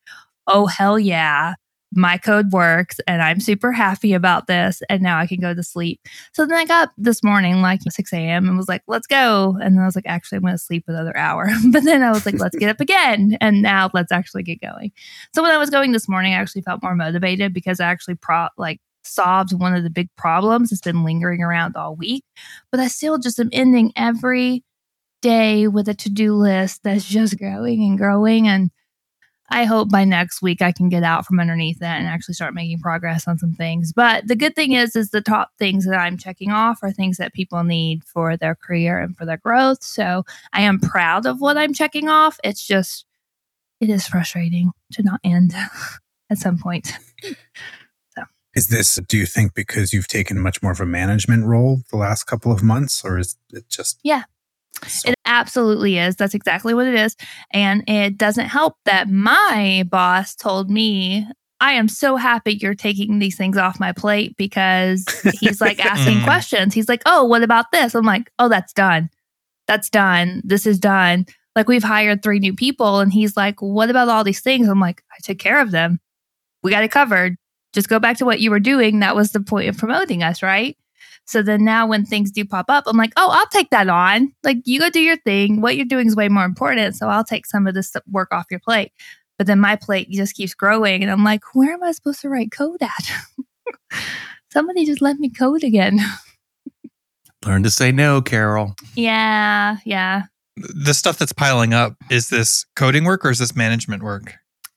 [0.47, 1.55] oh hell yeah.
[1.95, 4.83] My code works and I'm super happy about this.
[4.91, 6.03] And now I can go to sleep.
[6.35, 9.57] So then I got this morning, like 6 a.m., and was like, let's go.
[9.63, 11.49] And then I was like, actually, I'm going to sleep another hour.
[11.71, 13.39] but then I was like, let's get up again.
[13.41, 14.93] And now let's actually get going.
[15.35, 18.17] So when I was going this morning, I actually felt more motivated because I actually
[18.17, 22.25] pro- like solved one of the big problems that's been lingering around all week.
[22.71, 24.65] But I still just am ending every
[25.23, 28.47] day with a to do list that's just growing and growing.
[28.47, 28.71] And
[29.49, 32.55] I hope by next week I can get out from underneath that and actually start
[32.55, 33.93] making progress on some things.
[33.93, 37.17] But the good thing is, is the top things that I'm checking off are things
[37.19, 39.83] that people need for their career and for their growth.
[39.85, 42.39] So I am proud of what I'm checking off.
[42.43, 43.05] It's just
[43.81, 45.55] it is frustrating to not end
[46.31, 46.93] at some point.
[48.57, 51.99] Is this, do you think, because you've taken much more of a management role the
[51.99, 54.01] last couple of months, or is it just?
[54.03, 54.23] Yeah.
[54.87, 56.17] So- it absolutely is.
[56.17, 57.17] That's exactly what it is.
[57.51, 61.29] And it doesn't help that my boss told me,
[61.61, 65.05] I am so happy you're taking these things off my plate because
[65.39, 66.25] he's like asking mm.
[66.25, 66.73] questions.
[66.73, 67.95] He's like, Oh, what about this?
[67.95, 69.11] I'm like, Oh, that's done.
[69.67, 70.43] That's done.
[70.45, 71.27] This is done.
[71.55, 73.01] Like, we've hired three new people.
[73.01, 74.69] And he's like, What about all these things?
[74.69, 75.99] I'm like, I took care of them.
[76.63, 77.37] We got it covered
[77.77, 79.01] just go back to what you were doing.
[79.01, 80.79] That was the point of promoting us, right?
[81.27, 84.33] So then now when things do pop up, I'm like, oh, I'll take that on.
[84.43, 85.61] Like you go do your thing.
[85.61, 86.97] What you're doing is way more important.
[86.97, 88.93] So I'll take some of this work off your plate.
[89.37, 91.03] But then my plate just keeps growing.
[91.03, 93.13] And I'm like, where am I supposed to write code at?
[94.51, 95.99] Somebody just let me code again.
[97.45, 98.75] Learn to say no, Carol.
[98.95, 100.23] Yeah, yeah.
[100.57, 104.33] The stuff that's piling up, is this coding work or is this management work?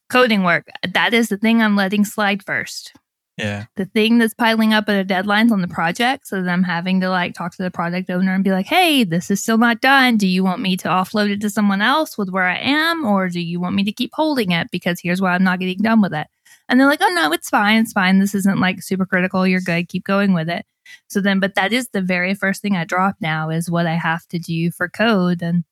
[0.10, 0.67] Coding work.
[0.93, 2.93] That is the thing I'm letting slide first.
[3.38, 3.65] Yeah.
[3.78, 6.28] The thing that's piling up at the deadlines on the project.
[6.28, 9.32] So I'm having to like talk to the project owner and be like, hey, this
[9.32, 10.17] is still not done.
[10.17, 13.06] Do you want me to offload it to someone else with where I am?
[13.06, 14.69] Or do you want me to keep holding it?
[14.72, 16.28] Because here's why I'm not getting done with it.
[16.67, 17.82] And they're like, oh, no, it's fine.
[17.82, 18.19] It's fine.
[18.19, 19.48] This isn't like super critical.
[19.48, 19.88] You're good.
[19.88, 20.65] Keep going with it.
[21.08, 23.95] So then, but that is the very first thing I drop now is what I
[23.95, 25.41] have to do for code.
[25.41, 25.63] And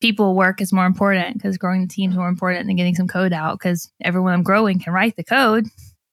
[0.00, 3.08] people work is more important because growing the team is more important than getting some
[3.08, 5.66] code out because everyone I'm growing can write the code.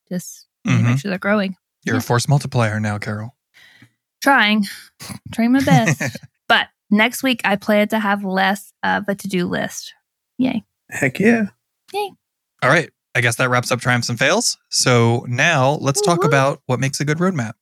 [0.09, 0.85] Just mm-hmm.
[0.85, 1.55] make sure they're growing.
[1.85, 1.99] You're yeah.
[1.99, 3.35] a force multiplier now, Carol.
[4.23, 4.65] Trying,
[5.33, 6.17] trying my best.
[6.47, 9.93] but next week, I plan to have less of a to do list.
[10.37, 10.63] Yay.
[10.89, 11.47] Heck yeah.
[11.93, 12.11] Yay.
[12.63, 12.89] All right.
[13.13, 14.57] I guess that wraps up triumphs and fails.
[14.69, 16.27] So now let's talk Woo-hoo.
[16.27, 17.53] about what makes a good roadmap.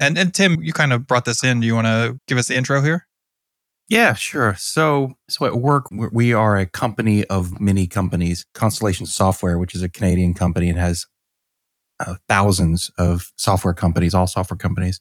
[0.00, 1.60] And and Tim, you kind of brought this in.
[1.60, 3.06] Do you want to give us the intro here?
[3.92, 4.54] Yeah, sure.
[4.54, 8.46] So, so at work, we are a company of many companies.
[8.54, 11.04] Constellation Software, which is a Canadian company, and has
[12.00, 14.98] uh, thousands of software companies, all software companies,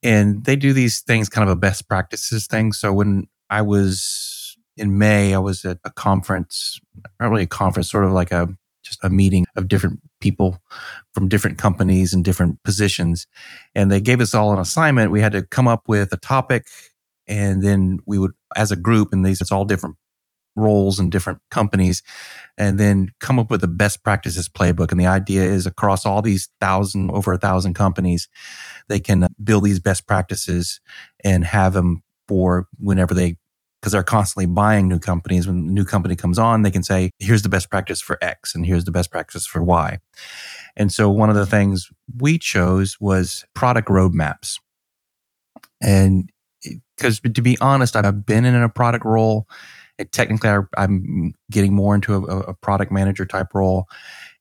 [0.00, 2.72] and they do these things, kind of a best practices thing.
[2.72, 6.78] So when I was in May, I was at a conference,
[7.18, 8.46] not really a conference, sort of like a
[8.84, 10.62] just a meeting of different people
[11.14, 13.26] from different companies and different positions,
[13.74, 15.10] and they gave us all an assignment.
[15.10, 16.68] We had to come up with a topic
[17.26, 19.96] and then we would, as a group, and these, it's all different
[20.56, 22.02] roles and different companies,
[22.56, 24.92] and then come up with a best practices playbook.
[24.92, 28.28] And the idea is across all these thousand, over a thousand companies,
[28.88, 30.80] they can build these best practices
[31.24, 33.36] and have them for whenever they
[33.84, 35.46] because they're constantly buying new companies.
[35.46, 38.54] When a new company comes on, they can say, here's the best practice for X
[38.54, 39.98] and here's the best practice for Y.
[40.74, 44.58] And so one of the things we chose was product roadmaps.
[45.82, 46.30] And
[46.96, 49.48] because to be honest, I've been in a product role.
[49.98, 53.86] And technically, I'm getting more into a, a, product manager type role,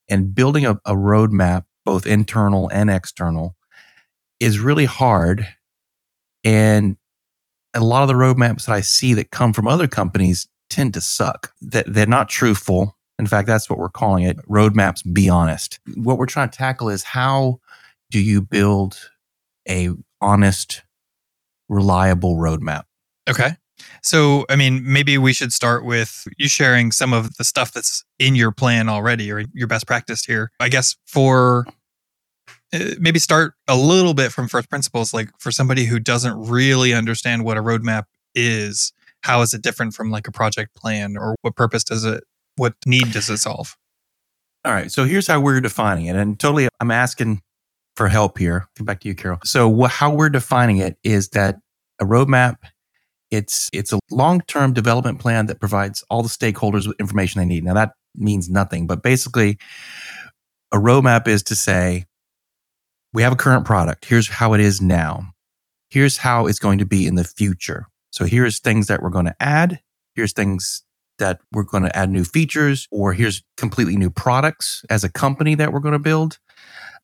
[0.09, 3.55] and building a, a roadmap, both internal and external,
[4.39, 5.47] is really hard.
[6.43, 6.97] And
[7.75, 11.01] a lot of the roadmaps that I see that come from other companies tend to
[11.01, 11.53] suck.
[11.61, 12.97] That they're not truthful.
[13.19, 14.37] In fact, that's what we're calling it.
[14.49, 15.01] Roadmaps.
[15.13, 15.79] Be honest.
[15.95, 17.59] What we're trying to tackle is how
[18.09, 19.09] do you build
[19.69, 19.89] a
[20.19, 20.83] honest
[21.69, 22.83] reliable roadmap.
[23.29, 23.51] Okay.
[24.01, 28.03] So, I mean, maybe we should start with you sharing some of the stuff that's
[28.19, 30.51] in your plan already or your best practice here.
[30.59, 31.65] I guess for
[32.73, 36.93] uh, maybe start a little bit from first principles, like for somebody who doesn't really
[36.93, 38.03] understand what a roadmap
[38.35, 42.23] is, how is it different from like a project plan or what purpose does it,
[42.55, 43.77] what need does it solve?
[44.65, 44.91] All right.
[44.91, 46.15] So here's how we're defining it.
[46.15, 47.41] And totally, I'm asking
[47.95, 48.67] for help here.
[48.75, 49.39] Come back to you, Carol.
[49.43, 51.57] So how we're defining it is that
[51.99, 52.57] a roadmap,
[53.31, 57.63] it's it's a long-term development plan that provides all the stakeholders with information they need.
[57.63, 59.57] Now that means nothing, but basically
[60.71, 62.05] a roadmap is to say
[63.13, 64.05] we have a current product.
[64.05, 65.33] Here's how it is now.
[65.89, 67.85] Here's how it's going to be in the future.
[68.11, 69.79] So here's things that we're going to add.
[70.15, 70.83] Here's things
[71.19, 75.53] that we're going to add new features or here's completely new products as a company
[75.55, 76.39] that we're going to build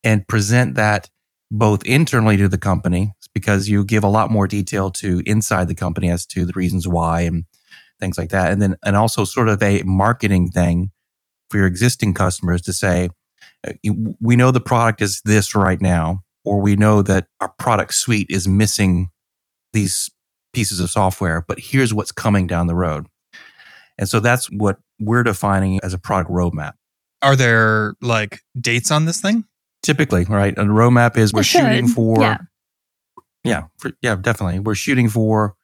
[0.02, 1.08] and present that
[1.50, 5.74] both internally to the company because you give a lot more detail to inside the
[5.74, 7.44] company as to the reasons why and
[7.98, 8.52] things like that.
[8.52, 10.90] And then, and also sort of a marketing thing
[11.50, 13.10] for your existing customers to say,
[13.66, 13.72] uh,
[14.20, 18.28] we know the product is this right now, or we know that our product suite
[18.30, 19.10] is missing
[19.72, 20.10] these
[20.52, 23.06] pieces of software, but here's what's coming down the road.
[23.98, 26.72] And so that's what we're defining as a product roadmap.
[27.22, 29.44] Are there like dates on this thing?
[29.82, 30.56] Typically, right?
[30.58, 32.36] A roadmap is we're shooting for, yeah,
[33.44, 34.58] yeah, for, yeah, definitely.
[34.60, 35.54] We're shooting for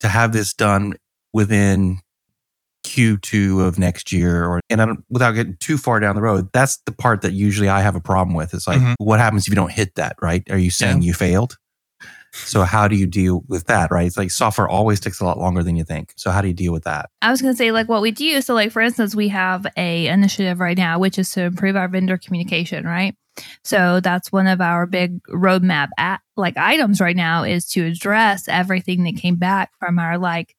[0.00, 0.94] to have this done
[1.32, 1.98] within
[2.86, 6.48] Q2 of next year or and I don't, without getting too far down the road,
[6.52, 8.54] that's the part that usually I have a problem with.
[8.54, 8.94] It's like Mhm.
[8.98, 10.42] what happens if you don't hit that, right?
[10.50, 11.56] Are you saying you failed?
[12.32, 14.06] So how do you deal with that, right?
[14.06, 16.12] It's like software always takes a lot longer than you think.
[16.16, 17.08] So how do you deal with that?
[17.22, 18.40] I was going to say like what we do.
[18.42, 21.88] So like for instance, we have a initiative right now which is to improve our
[21.88, 23.14] vendor communication, right?
[23.64, 28.48] So that's one of our big roadmap at like items right now is to address
[28.48, 30.54] everything that came back from our like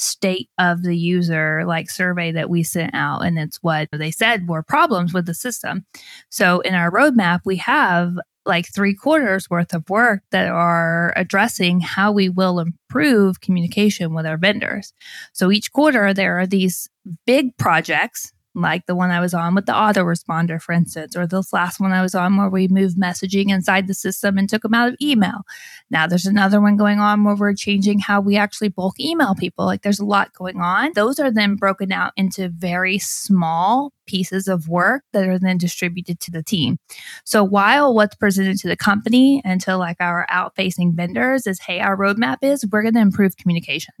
[0.00, 4.48] state of the user like survey that we sent out and it's what they said
[4.48, 5.84] were problems with the system.
[6.30, 8.14] So in our roadmap we have
[8.48, 14.26] like three quarters worth of work that are addressing how we will improve communication with
[14.26, 14.92] our vendors.
[15.32, 16.88] So each quarter, there are these
[17.26, 21.52] big projects, like the one I was on with the autoresponder, for instance, or this
[21.52, 24.74] last one I was on where we moved messaging inside the system and took them
[24.74, 25.42] out of email.
[25.90, 29.64] Now there's another one going on where we're changing how we actually bulk email people.
[29.66, 30.92] Like there's a lot going on.
[30.94, 36.18] Those are then broken out into very small pieces of work that are then distributed
[36.20, 36.78] to the team.
[37.24, 41.60] So while what's presented to the company and to like our out facing vendors is,
[41.60, 43.94] hey, our roadmap is we're going to improve communication.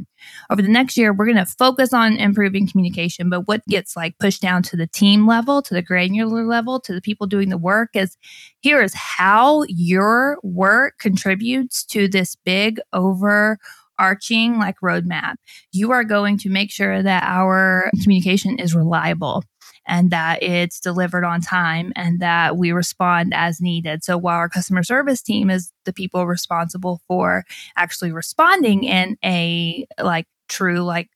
[0.50, 3.30] Over the next year, we're going to focus on improving communication.
[3.30, 6.92] But what gets like pushed down to the team level, to the granular level, to
[6.92, 8.16] the people doing the work is
[8.60, 13.58] here is how your work contributes to this big over
[13.98, 15.34] arching like roadmap.
[15.72, 19.44] You are going to make sure that our communication is reliable
[19.88, 24.04] and that it's delivered on time and that we respond as needed.
[24.04, 27.44] So while our customer service team is the people responsible for
[27.76, 31.08] actually responding in a like true like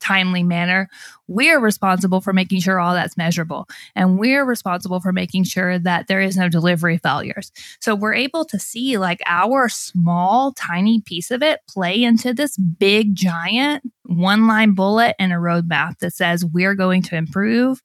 [0.00, 0.88] timely manner,
[1.28, 6.08] we're responsible for making sure all that's measurable and we're responsible for making sure that
[6.08, 7.50] there is no delivery failures.
[7.80, 12.58] So we're able to see like our small tiny piece of it play into this
[12.58, 17.82] big giant one line bullet and a roadmap that says we're going to improve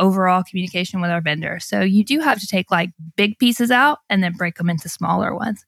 [0.00, 1.60] overall communication with our vendor.
[1.60, 4.88] So you do have to take like big pieces out and then break them into
[4.88, 5.64] smaller ones.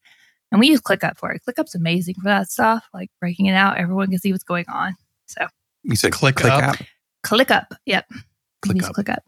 [0.51, 1.41] And we use ClickUp for it.
[1.47, 3.77] ClickUp's amazing for that stuff, like breaking it out.
[3.77, 4.95] Everyone can see what's going on.
[5.27, 5.47] So
[5.83, 6.63] You said Click click up.
[6.63, 6.85] app.
[7.25, 8.05] ClickUp, yep.
[8.61, 8.95] Click use up.
[8.95, 9.19] ClickUp.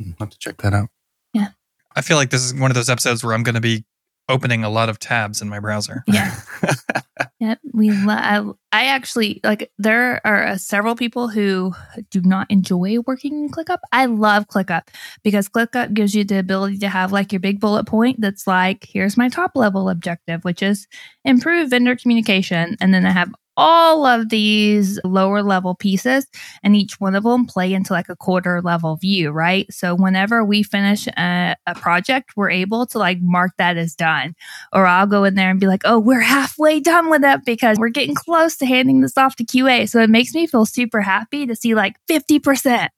[0.00, 0.88] Hmm, I'll have to check that out.
[1.32, 1.48] Yeah.
[1.94, 3.84] I feel like this is one of those episodes where I'm going to be
[4.28, 6.04] opening a lot of tabs in my browser.
[6.06, 6.38] Yeah.
[7.40, 7.90] Yep, we.
[7.90, 9.72] Lo- I, I actually like.
[9.78, 11.72] There are uh, several people who
[12.10, 13.78] do not enjoy working in ClickUp.
[13.92, 14.88] I love ClickUp
[15.24, 18.20] because ClickUp gives you the ability to have like your big bullet point.
[18.20, 20.86] That's like, here's my top level objective, which is
[21.24, 26.26] improve vendor communication, and then I have all of these lower level pieces,
[26.62, 29.70] and each one of them play into like a quarter level view, right?
[29.70, 34.34] So whenever we finish a, a project, we're able to like mark that as done
[34.72, 37.78] or I'll go in there and be like, oh, we're halfway done with it because
[37.78, 39.88] we're getting close to handing this off to QA.
[39.88, 42.88] So it makes me feel super happy to see like 50%.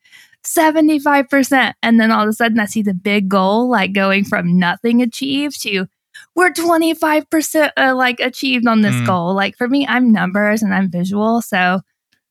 [0.45, 1.73] 75%.
[1.83, 5.01] And then all of a sudden I see the big goal like going from nothing
[5.01, 5.87] achieved to
[6.35, 9.07] we're 25% uh, like achieved on this Mm.
[9.07, 9.35] goal.
[9.35, 11.43] Like for me, I'm numbers and I'm visual.
[11.43, 11.81] So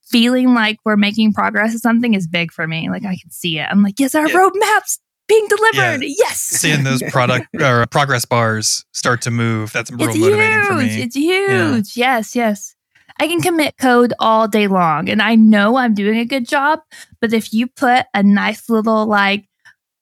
[0.04, 2.90] feeling like we're making progress at something is big for me.
[2.90, 3.68] Like I can see it.
[3.70, 4.36] I'm like, yes, our Yeah.
[4.36, 6.04] roadmap's being delivered.
[6.04, 6.40] Yes.
[6.40, 10.96] Seeing those product or progress bars start to move, that's real It's motivating for huge.
[10.98, 11.02] me.
[11.04, 11.98] It's huge.
[11.98, 12.76] Yes, yes.
[13.20, 16.80] I can commit code all day long and I know I'm doing a good job.
[17.22, 19.46] But if you put a nice little like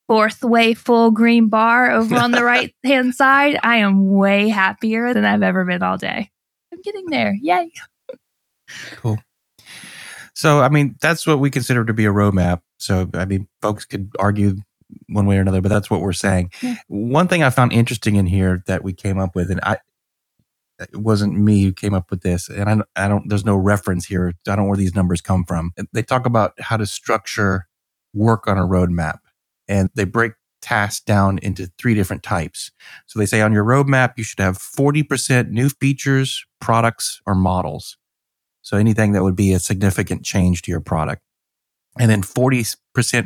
[0.09, 5.13] fourth way full green bar over on the right hand side, I am way happier
[5.13, 6.31] than I've ever been all day.
[6.73, 7.33] I'm getting there.
[7.41, 7.71] Yay.
[8.95, 9.17] Cool.
[10.33, 12.61] So, I mean, that's what we consider to be a roadmap.
[12.77, 14.55] So, I mean, folks could argue
[15.07, 16.51] one way or another, but that's what we're saying.
[16.61, 16.75] Yeah.
[16.87, 19.77] One thing I found interesting in here that we came up with, and I,
[20.79, 23.57] it wasn't me who came up with this, and I, don't- I don't, there's no
[23.57, 24.29] reference here.
[24.47, 25.71] I don't know where these numbers come from.
[25.93, 27.67] They talk about how to structure
[28.13, 29.19] work on a roadmap,
[29.69, 32.71] and they break tasks down into three different types.
[33.05, 37.97] So they say on your roadmap, you should have 40% new features, products, or models.
[38.61, 41.21] So anything that would be a significant change to your product.
[41.97, 42.75] And then 40%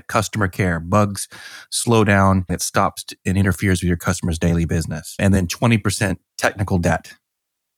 [0.08, 1.28] customer care, bugs
[1.70, 5.16] slow down, it stops and interferes with your customer's daily business.
[5.20, 7.14] And then 20% technical debt.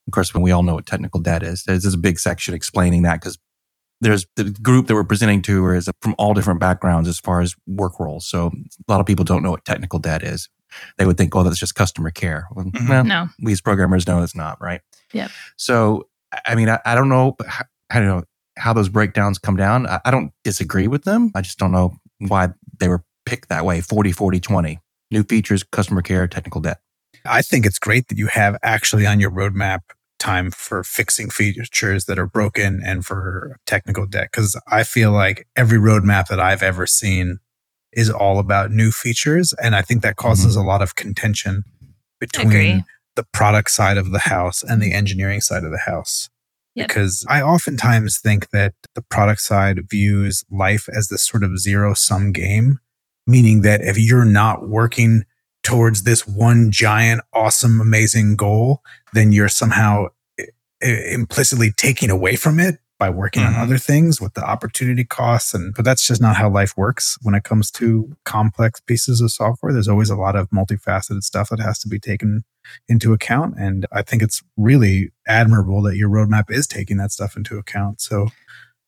[0.08, 3.02] Of course, when we all know what technical debt is, there's a big section explaining
[3.04, 3.40] that because
[4.06, 7.56] there's the group that we're presenting to is from all different backgrounds as far as
[7.68, 8.28] work roles.
[8.28, 8.52] So
[8.88, 10.48] a lot of people don't know what technical debt is.
[10.98, 12.48] They would think, oh, that's just customer care.
[12.52, 12.90] Well, Mhm.
[12.90, 13.30] well, No.
[13.42, 14.82] we as programmers know it's not, right?
[15.14, 15.32] Yep.
[15.58, 16.08] So,
[16.46, 18.24] I mean, I, I don't know, how, I don't know
[18.58, 19.88] how those breakdowns come down.
[19.88, 21.32] I, I don't disagree with them.
[21.36, 22.50] I just don't know why
[22.80, 24.80] they were picked that way 40, 40, 20.
[25.12, 26.80] New features, customer care, technical debt.
[27.26, 29.80] I think it's great that you have actually on your roadmap
[30.26, 34.32] time for fixing features that are broken and for technical debt.
[34.32, 37.40] Cause I feel like every roadmap that I've ever seen
[37.94, 39.54] is all about new features.
[39.62, 40.66] And I think that causes mm-hmm.
[40.66, 41.64] a lot of contention
[42.20, 42.84] between
[43.16, 46.30] the product side of the house and the engineering side of the house.
[46.76, 46.88] Yep.
[46.90, 51.94] Because I oftentimes think that the product side views life as this sort of zero
[51.94, 52.80] sum game,
[53.26, 55.24] meaning that if you're not working
[55.64, 58.82] towards this one giant, awesome, amazing goal,
[59.14, 60.15] then you're somehow eh, eh,
[60.86, 63.56] implicitly taking away from it by working mm-hmm.
[63.56, 67.18] on other things with the opportunity costs and but that's just not how life works
[67.22, 71.50] when it comes to complex pieces of software there's always a lot of multifaceted stuff
[71.50, 72.44] that has to be taken
[72.88, 77.36] into account and i think it's really admirable that your roadmap is taking that stuff
[77.36, 78.28] into account so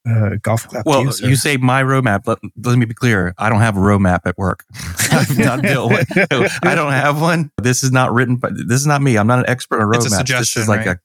[0.10, 0.86] uh, golf clap.
[0.86, 2.28] Well, you, you, say my roadmap.
[2.28, 3.34] Let, let me be clear.
[3.38, 4.64] I don't have a roadmap at work.
[5.12, 6.06] I've not built one.
[6.64, 7.52] I don't have one.
[7.62, 9.18] This is not written, but this is not me.
[9.18, 10.28] I'm not an expert on roadmaps.
[10.28, 10.96] This is like right?
[10.96, 11.00] a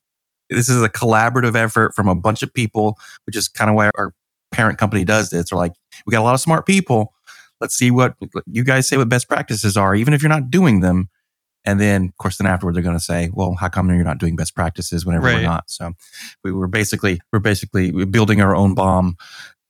[0.53, 3.91] this is a collaborative effort from a bunch of people, which is kind of why
[3.97, 4.15] our
[4.53, 5.51] parent company does this.
[5.51, 5.73] They're like,
[6.07, 7.13] we got a lot of smart people.
[7.61, 8.15] Let's see what
[8.47, 11.09] you guys say what best practices are, even if you're not doing them.
[11.65, 14.19] And then, of course, then afterward, they're going to say, well, how come you're not
[14.19, 15.37] doing best practices whenever right.
[15.37, 15.71] we're not?
[15.71, 15.93] So
[16.43, 19.17] we were basically, we're basically building our own bomb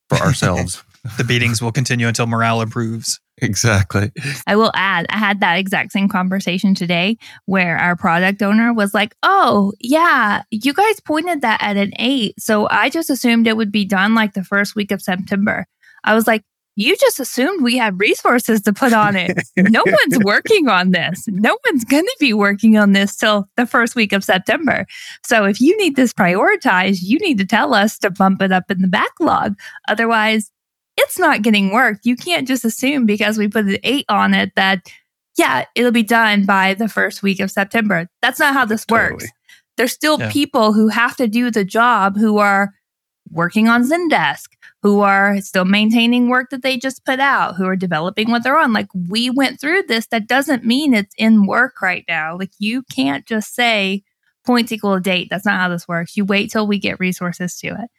[0.09, 0.83] for ourselves.
[1.17, 3.19] the beatings will continue until morale improves.
[3.41, 4.11] Exactly.
[4.45, 8.93] I will add, I had that exact same conversation today where our product owner was
[8.93, 12.35] like, Oh, yeah, you guys pointed that at an eight.
[12.39, 15.65] So I just assumed it would be done like the first week of September.
[16.03, 16.43] I was like,
[16.75, 19.35] You just assumed we had resources to put on it.
[19.57, 21.25] no one's working on this.
[21.27, 24.85] No one's going to be working on this till the first week of September.
[25.25, 28.69] So if you need this prioritized, you need to tell us to bump it up
[28.69, 29.55] in the backlog.
[29.87, 30.51] Otherwise,
[30.97, 32.05] it's not getting worked.
[32.05, 34.91] You can't just assume because we put an eight on it that,
[35.37, 38.07] yeah, it'll be done by the first week of September.
[38.21, 39.13] That's not how this totally.
[39.13, 39.27] works.
[39.77, 40.31] There's still yeah.
[40.31, 42.73] people who have to do the job who are
[43.31, 44.49] working on Zendesk,
[44.83, 48.57] who are still maintaining work that they just put out, who are developing what they're
[48.57, 48.73] on.
[48.73, 50.07] Like we went through this.
[50.07, 52.37] That doesn't mean it's in work right now.
[52.37, 54.03] Like you can't just say
[54.45, 55.29] points equal a date.
[55.31, 56.15] That's not how this works.
[56.15, 57.89] You wait till we get resources to it.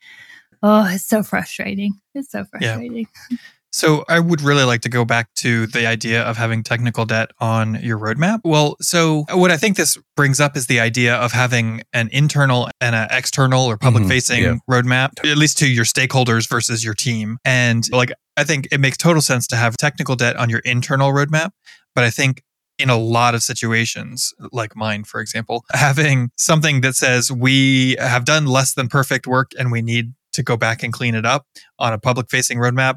[0.66, 2.00] Oh, it's so frustrating.
[2.14, 3.06] It's so frustrating.
[3.30, 3.36] Yeah.
[3.70, 7.32] So I would really like to go back to the idea of having technical debt
[7.38, 8.38] on your roadmap.
[8.44, 12.70] Well, so what I think this brings up is the idea of having an internal
[12.80, 14.58] and an external or public facing mm-hmm.
[14.72, 14.80] yeah.
[14.80, 17.36] roadmap, at least to your stakeholders versus your team.
[17.44, 21.12] And like I think it makes total sense to have technical debt on your internal
[21.12, 21.50] roadmap,
[21.94, 22.42] but I think
[22.78, 28.24] in a lot of situations, like mine, for example, having something that says we have
[28.24, 31.46] done less than perfect work and we need to go back and clean it up
[31.78, 32.96] on a public facing roadmap,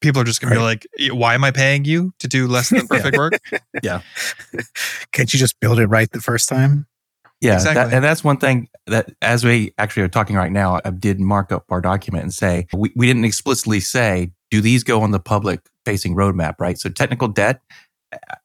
[0.00, 0.80] people are just going right.
[0.80, 3.34] to be like, why am I paying you to do less than perfect work?
[3.82, 4.02] yeah.
[5.12, 6.86] Can't you just build it right the first time?
[7.40, 7.54] Yeah.
[7.54, 7.84] Exactly.
[7.84, 11.20] That, and that's one thing that as we actually are talking right now, I did
[11.20, 15.10] mark up our document and say, we, we didn't explicitly say, do these go on
[15.10, 16.78] the public facing roadmap, right?
[16.78, 17.60] So technical debt,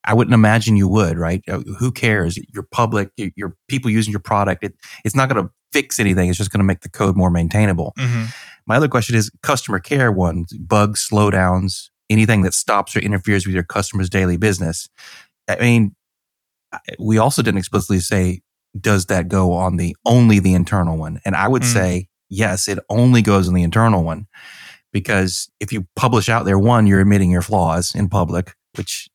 [0.03, 1.43] I wouldn't imagine you would, right?
[1.47, 2.39] Uh, who cares?
[2.53, 4.63] You're public, you're people using your product.
[4.63, 4.74] It,
[5.05, 6.30] it's not going to fix anything.
[6.30, 7.93] It's just going to make the code more maintainable.
[7.97, 8.26] Mm-hmm.
[8.65, 13.55] My other question is customer care one, bugs, slowdowns, anything that stops or interferes with
[13.55, 14.89] your customer's daily business.
[15.47, 15.95] I mean,
[16.99, 18.41] we also didn't explicitly say,
[18.80, 21.20] does that go on the only the internal one?
[21.26, 21.74] And I would mm.
[21.74, 24.28] say, yes, it only goes on the internal one
[24.91, 29.09] because if you publish out there, one, you're admitting your flaws in public, which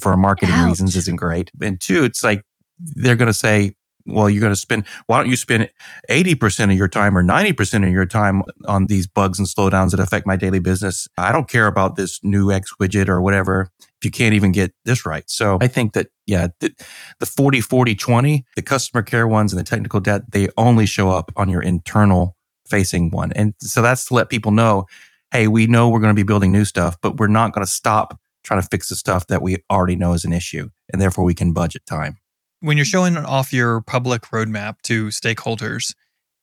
[0.00, 0.68] for marketing Ouch.
[0.68, 1.50] reasons isn't great.
[1.60, 2.42] And two, it's like
[2.78, 3.74] they're going to say,
[4.08, 5.70] well, you're going to spend, why don't you spend
[6.10, 10.00] 80% of your time or 90% of your time on these bugs and slowdowns that
[10.00, 11.06] affect my daily business?
[11.16, 14.72] I don't care about this new X widget or whatever if you can't even get
[14.84, 15.24] this right.
[15.26, 16.72] So I think that, yeah, the,
[17.20, 21.10] the 40, 40, 20, the customer care ones and the technical debt, they only show
[21.10, 22.36] up on your internal
[22.66, 23.32] facing one.
[23.32, 24.86] And so that's to let people know,
[25.32, 27.70] hey, we know we're going to be building new stuff, but we're not going to
[27.70, 30.70] stop trying to fix the stuff that we already know is an issue.
[30.92, 32.18] And therefore we can budget time
[32.60, 35.94] when you're showing off your public roadmap to stakeholders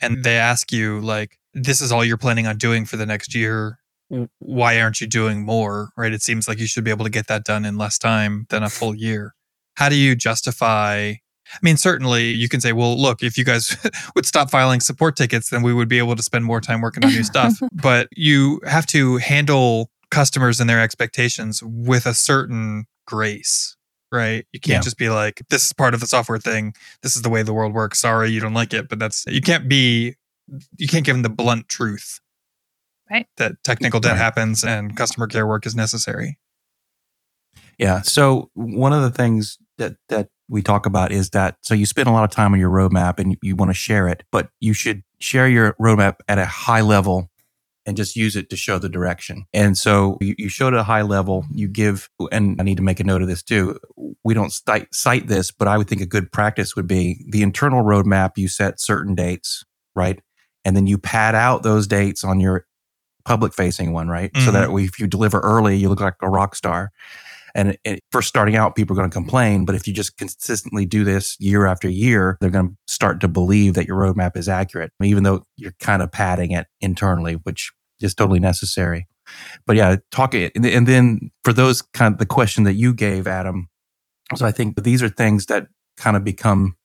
[0.02, 0.22] and mm-hmm.
[0.24, 3.80] they ask you like this is all you're planning on doing for the next year
[4.40, 5.90] why aren't you doing more?
[5.98, 6.14] Right?
[6.14, 8.64] It seems like you should be able to get that done in less time than
[8.64, 9.34] a full year.
[9.78, 11.16] How do you justify
[11.54, 13.78] I mean, certainly you can say, well, look, if you guys
[14.16, 17.06] would stop filing support tickets, then we would be able to spend more time working
[17.06, 17.54] on new stuff.
[17.72, 23.75] but you have to handle customers and their expectations with a certain grace
[24.12, 24.46] right?
[24.52, 24.82] You can't yeah.
[24.82, 26.74] just be like, this is part of the software thing.
[27.02, 28.00] This is the way the world works.
[28.00, 30.16] Sorry, you don't like it, but that's, you can't be,
[30.78, 32.20] you can't give them the blunt truth.
[33.10, 33.28] Right.
[33.38, 34.18] That technical debt right.
[34.18, 36.40] happens and customer care work is necessary.
[37.78, 38.02] Yeah.
[38.02, 42.08] So one of the things that, that we talk about is that so you spend
[42.08, 44.74] a lot of time on your roadmap and you want to share it, but you
[44.74, 47.30] should share your roadmap at a high level
[47.86, 49.46] and just use it to show the direction.
[49.54, 52.78] And so you, you show it at a high level, you give, and I need
[52.78, 53.80] to make a note of this too.
[54.24, 57.44] We don't cite, cite this, but I would think a good practice would be the
[57.44, 58.32] internal roadmap.
[58.38, 59.64] You set certain dates,
[59.96, 60.20] right?
[60.64, 62.66] And then you pad out those dates on your
[63.24, 64.32] public facing one, right?
[64.34, 64.46] Mm-hmm.
[64.46, 64.86] So that mm-hmm.
[64.86, 66.92] if you deliver early, you look like a rock star.
[67.56, 69.64] And it, starting out, people are going to complain.
[69.64, 73.30] But if you just consistently do this year after year, they're going to start to
[73.30, 77.72] believe that your roadmap is accurate, even though you're kind of padding it internally, which
[78.02, 79.08] is totally necessary.
[79.66, 80.52] But yeah, talk it.
[80.56, 83.70] And then for those kind of the question that you gave, Adam,
[84.36, 86.76] so I think these are things that kind of become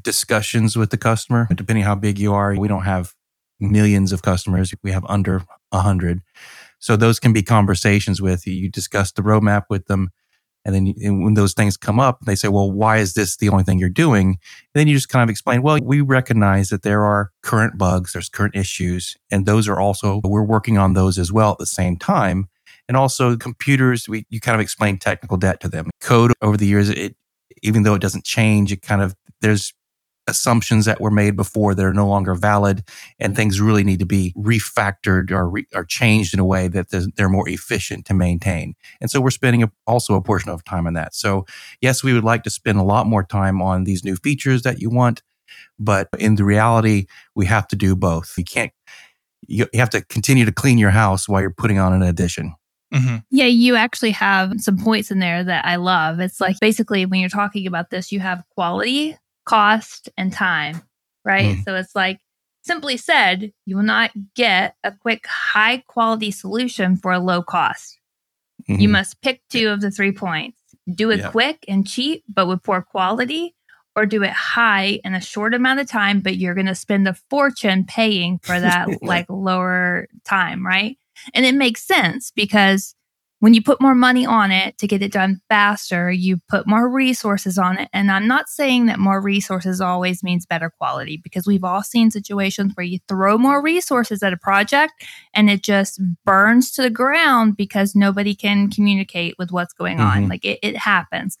[0.00, 2.54] discussions with the customer, depending how big you are.
[2.54, 3.14] We don't have
[3.60, 4.72] millions of customers.
[4.82, 6.22] We have under a hundred.
[6.78, 8.52] So those can be conversations with you.
[8.52, 10.10] You discuss the roadmap with them.
[10.64, 13.36] And then you, and when those things come up, they say, well, why is this
[13.36, 14.30] the only thing you're doing?
[14.30, 14.36] And
[14.74, 18.28] then you just kind of explain, well, we recognize that there are current bugs, there's
[18.28, 21.96] current issues, and those are also, we're working on those as well at the same
[21.96, 22.48] time.
[22.88, 25.90] And also computers, we, you kind of explain technical debt to them.
[26.00, 27.14] Code over the years, it,
[27.62, 29.72] even though it doesn't change, it kind of, there's
[30.28, 32.82] assumptions that were made before that are no longer valid
[33.18, 36.88] and things really need to be refactored or, re- or changed in a way that
[37.16, 38.74] they're more efficient to maintain.
[39.00, 41.14] And so we're spending a, also a portion of time on that.
[41.14, 41.46] So
[41.80, 44.80] yes, we would like to spend a lot more time on these new features that
[44.80, 45.22] you want,
[45.78, 48.34] but in the reality, we have to do both.
[48.36, 48.72] You can't,
[49.46, 52.56] you have to continue to clean your house while you're putting on an addition.
[52.92, 53.16] Mm-hmm.
[53.30, 56.20] Yeah, you actually have some points in there that I love.
[56.20, 59.16] It's like basically when you're talking about this, you have quality,
[59.46, 60.82] cost, and time,
[61.24, 61.56] right?
[61.56, 61.64] Mm.
[61.64, 62.20] So it's like
[62.62, 67.98] simply said, you will not get a quick, high quality solution for a low cost.
[68.68, 68.80] Mm-hmm.
[68.80, 70.58] You must pick two of the three points
[70.92, 71.30] do it yeah.
[71.30, 73.54] quick and cheap, but with poor quality,
[73.94, 77.08] or do it high in a short amount of time, but you're going to spend
[77.08, 80.98] a fortune paying for that like lower time, right?
[81.34, 82.94] And it makes sense because
[83.40, 86.88] when you put more money on it to get it done faster, you put more
[86.88, 87.88] resources on it.
[87.92, 92.10] And I'm not saying that more resources always means better quality because we've all seen
[92.10, 94.92] situations where you throw more resources at a project
[95.34, 100.24] and it just burns to the ground because nobody can communicate with what's going mm-hmm.
[100.24, 100.28] on.
[100.28, 101.36] Like it, it happens.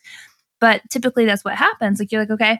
[0.60, 1.98] But typically that's what happens.
[1.98, 2.58] Like you're like, okay,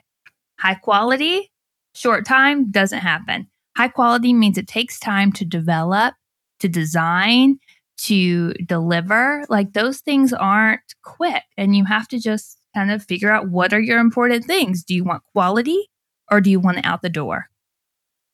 [0.59, 1.51] high quality,
[1.93, 3.47] short time doesn't happen.
[3.75, 6.15] High quality means it takes time to develop,
[6.59, 7.59] to design,
[7.97, 11.43] to deliver, like those things aren't quick.
[11.57, 14.83] And you have to just kind of figure out what are your important things.
[14.83, 15.89] Do you want quality
[16.31, 17.49] or do you want it out the door?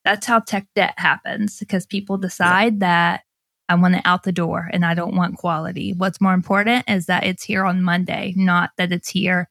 [0.03, 2.79] That's how tech debt happens because people decide yeah.
[2.79, 3.21] that
[3.69, 5.93] I want it out the door and I don't want quality.
[5.93, 9.49] What's more important is that it's here on Monday, not that it's here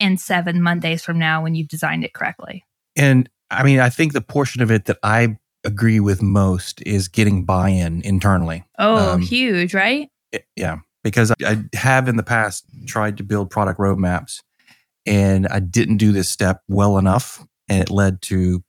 [0.00, 2.64] in seven Mondays from now when you've designed it correctly.
[2.96, 7.08] And I mean, I think the portion of it that I agree with most is
[7.08, 8.64] getting buy-in internally.
[8.78, 10.08] Oh, um, huge, right?
[10.32, 14.40] It, yeah, because I, I have in the past tried to build product roadmaps
[15.06, 18.62] and I didn't do this step well enough and it led to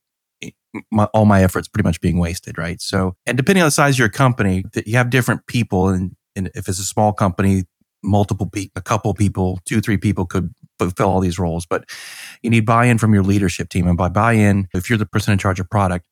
[0.92, 2.82] my, all my efforts pretty much being wasted, right?
[2.82, 6.16] So, and depending on the size of your company, that you have different people and,
[6.36, 7.66] and if it's a small company,
[8.04, 11.90] multiple people, a couple people, two, three people could fulfill all these roles, but
[12.42, 13.88] you need buy-in from your leadership team.
[13.88, 16.06] And by buy-in, if you're the person in charge of product,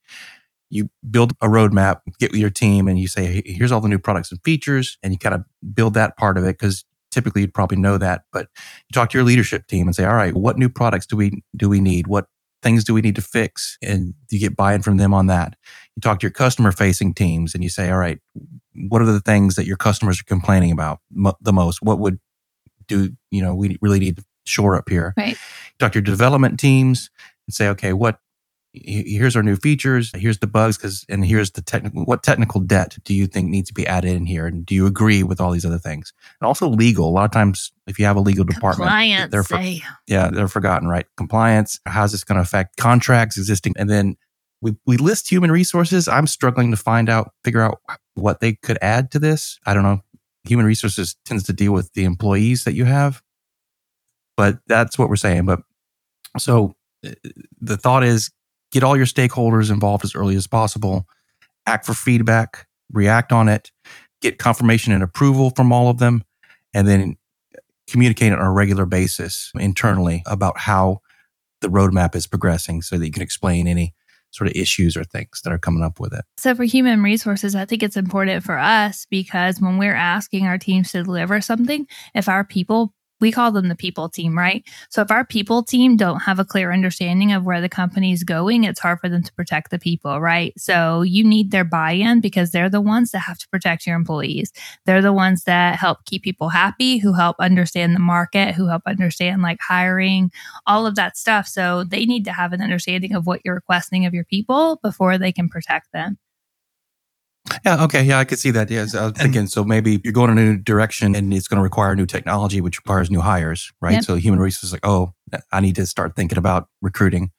[0.71, 3.89] you build a roadmap, get with your team, and you say, hey, here's all the
[3.89, 5.43] new products and features, and you kind of
[5.73, 8.23] build that part of it because typically you'd probably know that.
[8.31, 8.47] But
[8.87, 11.43] you talk to your leadership team and say, all right, what new products do we
[11.55, 12.07] do we need?
[12.07, 12.27] What
[12.63, 13.77] things do we need to fix?
[13.81, 15.55] And you get buy-in from them on that.
[15.95, 18.19] You talk to your customer facing teams and you say, all right,
[18.89, 21.81] what are the things that your customers are complaining about mo- the most?
[21.81, 22.19] What would
[22.87, 25.13] do, you know, we really need to shore up here.
[25.17, 25.33] Right.
[25.33, 27.09] You talk to your development teams
[27.47, 28.19] and say, okay, what
[28.73, 32.97] here's our new features here's the bugs because and here's the technical what technical debt
[33.03, 34.47] do you think needs to be added in here?
[34.47, 36.13] And do you agree with all these other things?
[36.39, 39.43] And also legal a lot of times if you have a legal department compliance they're
[39.43, 39.61] for,
[40.07, 41.05] yeah they're forgotten right?
[41.17, 44.15] Compliance how's this going to affect contracts existing and then
[44.63, 46.07] we, we list human resources.
[46.07, 47.79] I'm struggling to find out figure out
[48.13, 49.59] what they could add to this.
[49.65, 50.01] I don't know.
[50.43, 53.21] Human resources tends to deal with the employees that you have
[54.37, 55.59] but that's what we're saying but
[56.37, 56.73] so
[57.05, 57.11] uh,
[57.59, 58.31] the thought is
[58.71, 61.07] get all your stakeholders involved as early as possible,
[61.65, 63.71] act for feedback, react on it,
[64.21, 66.23] get confirmation and approval from all of them,
[66.73, 67.17] and then
[67.87, 71.01] communicate on a regular basis internally about how
[71.59, 73.93] the roadmap is progressing so that you can explain any
[74.31, 76.23] sort of issues or things that are coming up with it.
[76.37, 80.57] So, for human resources, I think it's important for us because when we're asking our
[80.57, 84.63] teams to deliver something, if our people we call them the people team, right?
[84.89, 88.23] So if our people team don't have a clear understanding of where the company is
[88.23, 90.53] going, it's hard for them to protect the people, right?
[90.57, 94.51] So you need their buy-in because they're the ones that have to protect your employees.
[94.85, 98.83] They're the ones that help keep people happy, who help understand the market, who help
[98.85, 100.31] understand like hiring,
[100.65, 101.47] all of that stuff.
[101.47, 105.17] So they need to have an understanding of what you're requesting of your people before
[105.17, 106.17] they can protect them.
[107.65, 107.83] Yeah.
[107.83, 108.03] Okay.
[108.03, 108.69] Yeah, I could see that.
[108.69, 109.47] Yes, I was thinking.
[109.47, 112.61] So maybe you're going in a new direction, and it's going to require new technology,
[112.61, 113.93] which requires new hires, right?
[113.93, 114.03] Yep.
[114.03, 115.13] So human resources, like, oh,
[115.51, 117.31] I need to start thinking about recruiting.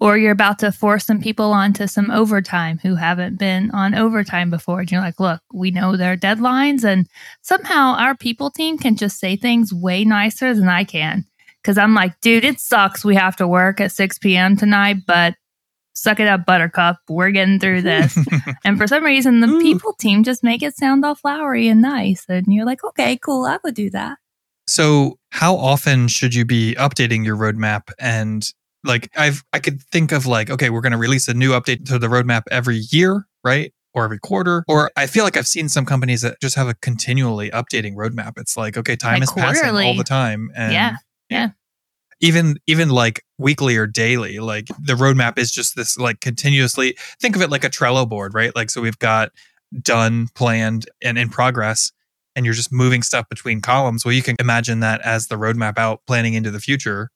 [0.00, 4.48] Or you're about to force some people onto some overtime who haven't been on overtime
[4.48, 4.80] before.
[4.80, 7.06] And you're like, look, we know their deadlines, and
[7.42, 11.26] somehow our people team can just say things way nicer than I can.
[11.62, 13.04] Cause I'm like, dude, it sucks.
[13.04, 14.56] We have to work at 6 p.m.
[14.56, 15.34] tonight, but
[16.00, 16.96] suck it up, buttercup.
[17.08, 18.18] We're getting through this.
[18.64, 19.60] and for some reason, the Ooh.
[19.60, 22.24] people team just make it sound all flowery and nice.
[22.28, 23.44] And you're like, okay, cool.
[23.44, 24.18] I would do that.
[24.66, 27.90] So, how often should you be updating your roadmap?
[27.98, 28.48] And
[28.84, 31.86] like, I've I could think of like, okay, we're going to release a new update
[31.86, 33.72] to the roadmap every year, right?
[33.92, 34.64] Or every quarter.
[34.68, 38.34] Or I feel like I've seen some companies that just have a continually updating roadmap.
[38.36, 40.96] It's like, okay, time Like is passing all the time, and yeah.
[41.28, 41.50] Yeah.
[42.20, 47.34] Even even like weekly or daily like the roadmap is just this like continuously think
[47.36, 48.54] of it like a trello board right?
[48.54, 49.30] Like so we've got
[49.82, 51.92] done planned and in progress
[52.36, 54.04] and you're just moving stuff between columns.
[54.04, 57.10] Well you can imagine that as the roadmap out planning into the future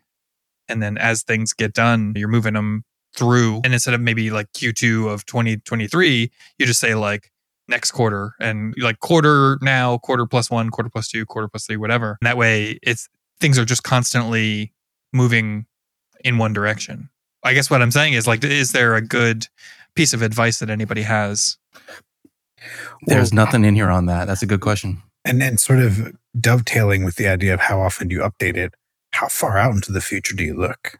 [0.69, 2.85] and then as things get done you're moving them
[3.17, 7.31] through and instead of maybe like q2 of 2023 you just say like
[7.69, 11.77] next quarter and like quarter now quarter plus one quarter plus two quarter plus three
[11.77, 12.17] whatever.
[12.21, 13.09] And that way it's
[13.41, 14.73] things are just constantly
[15.15, 15.65] moving
[16.25, 17.09] in one direction.
[17.43, 19.47] I guess what I'm saying is like, is there a good
[19.95, 21.57] piece of advice that anybody has?
[23.07, 24.27] There's Well, nothing in here on that.
[24.27, 25.03] That's a good question.
[25.25, 28.75] And then sort of dovetailing with the idea of how often do you update it,
[29.13, 30.99] how far out into the future do you look?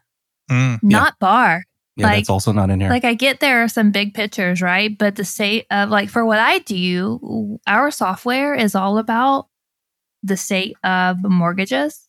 [0.49, 1.63] Mm, Not bar.
[1.95, 2.89] Yeah, Like- that's also not in here.
[2.89, 4.95] Like I get there are some big pictures, right?
[4.95, 9.47] But the state of like for what I do, our software is all about
[10.21, 12.04] the state of mortgages,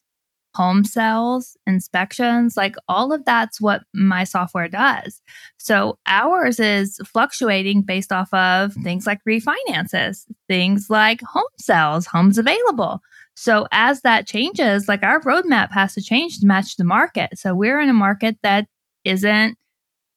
[0.56, 5.20] home sales, inspections, like all of that's what my software does.
[5.58, 12.38] So ours is fluctuating based off of things like refinances, things like home sales, homes
[12.38, 13.00] available.
[13.34, 17.38] So as that changes, like our roadmap has to change to match the market.
[17.38, 18.66] So we're in a market that
[19.04, 19.58] isn't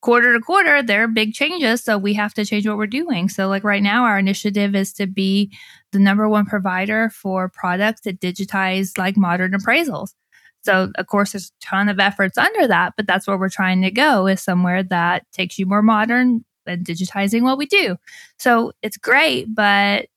[0.01, 1.83] quarter to quarter, there are big changes.
[1.83, 3.29] So we have to change what we're doing.
[3.29, 5.51] So, like right now, our initiative is to be
[5.91, 10.13] the number one provider for products that digitize like modern appraisals.
[10.61, 13.81] So, of course, there's a ton of efforts under that, but that's where we're trying
[13.81, 17.95] to go is somewhere that takes you more modern and digitizing what we do.
[18.37, 20.07] So, it's great, but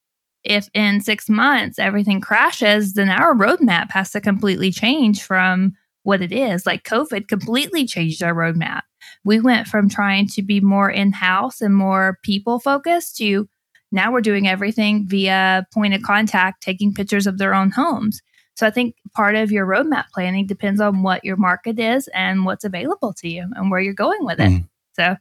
[0.44, 6.20] if in six months everything crashes, then our roadmap has to completely change from what
[6.20, 6.66] it is.
[6.66, 8.82] Like COVID completely changed our roadmap
[9.24, 13.48] we went from trying to be more in house and more people focused to
[13.94, 18.22] now we're doing everything via point of contact, taking pictures of their own homes.
[18.56, 22.44] So I think part of your roadmap planning depends on what your market is and
[22.44, 24.50] what's available to you and where you're going with it.
[24.50, 24.68] Mm.
[24.94, 25.16] So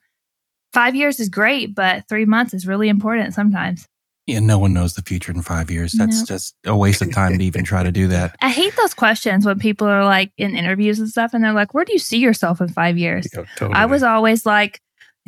[0.74, 3.86] five years is great, but three months is really important sometimes.
[4.28, 5.92] yeah, no one knows the future in five years.
[5.94, 6.26] That's No.
[6.26, 8.36] just a waste of time to even try to do that.
[8.42, 11.74] I hate those questions when people are like in interviews and stuff and they're like,
[11.74, 13.28] where do you see yourself in five years?
[13.34, 13.76] Know, totally.
[13.80, 14.80] I was always like,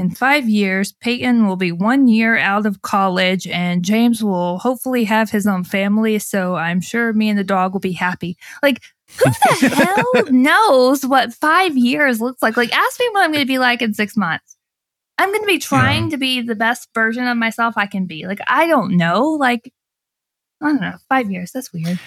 [0.03, 5.05] in five years, Peyton will be one year out of college and James will hopefully
[5.05, 6.19] have his own family.
[6.19, 8.37] So I'm sure me and the dog will be happy.
[8.61, 8.83] Like,
[9.17, 9.31] who
[9.61, 9.69] the
[10.13, 12.57] hell knows what five years looks like?
[12.57, 14.57] Like, ask me what I'm going to be like in six months.
[15.17, 18.27] I'm going to be trying to be the best version of myself I can be.
[18.27, 19.29] Like, I don't know.
[19.29, 19.71] Like,
[20.61, 20.97] I don't know.
[21.07, 21.51] Five years.
[21.53, 21.97] That's weird.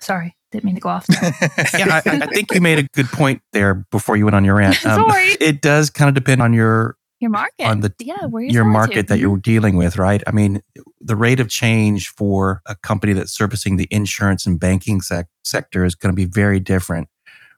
[0.00, 0.36] Sorry.
[0.52, 1.06] Didn't mean to go off.
[1.10, 4.54] yeah, I, I think you made a good point there before you went on your
[4.56, 4.78] rant.
[4.84, 5.30] Um, Sorry.
[5.40, 7.64] It does kind of depend on your Your market.
[7.66, 9.14] On the- yeah, where you're your market to.
[9.14, 10.22] that you're dealing with, right?
[10.26, 10.62] I mean,
[11.00, 15.84] the rate of change for a company that's servicing the insurance and banking sec- sector
[15.84, 17.08] is going to be very different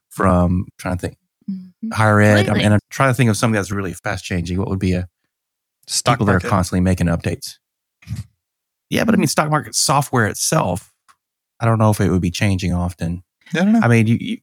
[0.09, 1.17] from trying to think
[1.49, 1.93] Mhm.
[1.93, 2.49] higher ed.
[2.49, 4.57] I mean, and I'm trying to think of something that's really fast changing.
[4.59, 5.07] What would be a
[5.87, 6.47] Stock people that market.
[6.47, 7.57] are constantly making updates?
[8.89, 10.93] Yeah, but I mean, stock market software itself,
[11.59, 13.23] I don't know if it would be changing often.
[13.53, 13.79] I don't know.
[13.81, 14.37] I mean, you, you,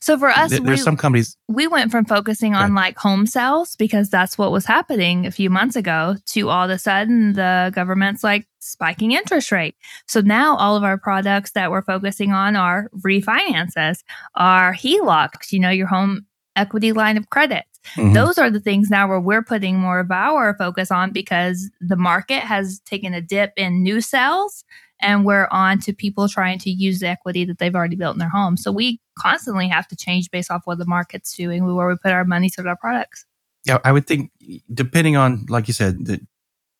[0.00, 1.36] So for us, there- we, there's some companies.
[1.48, 5.50] we went from focusing on like home sales because that's what was happening a few
[5.50, 9.76] months ago to all of a sudden the government's like spiking interest rate.
[10.08, 13.98] So now all of our products that we're focusing on are refinances,
[14.34, 16.26] are HELOCs, you know, your home
[16.56, 17.64] equity line of credit.
[17.96, 18.14] Mhm.
[18.14, 21.96] Those are the things now where we're putting more of our focus on because the
[21.96, 24.64] market has taken a dip in new sales
[25.02, 28.18] and we're on to people trying to use the equity that they've already built in
[28.18, 28.56] their home.
[28.56, 32.12] So we constantly have to change based off what the market's doing, where we put
[32.12, 33.26] our money to our products.
[33.64, 34.30] Yeah, I would think
[34.72, 36.20] depending on, like you said, the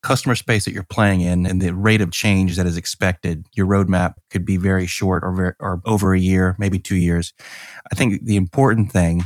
[0.02, 3.66] customer space that you're playing in and the rate of change that is expected, your
[3.66, 7.32] roadmap could be very short or very, or over a year, maybe two years.
[7.92, 9.24] I think the important thing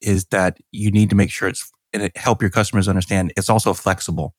[0.00, 3.48] is that you need to make sure it's and it help your customers understand it's
[3.48, 4.34] also flexible.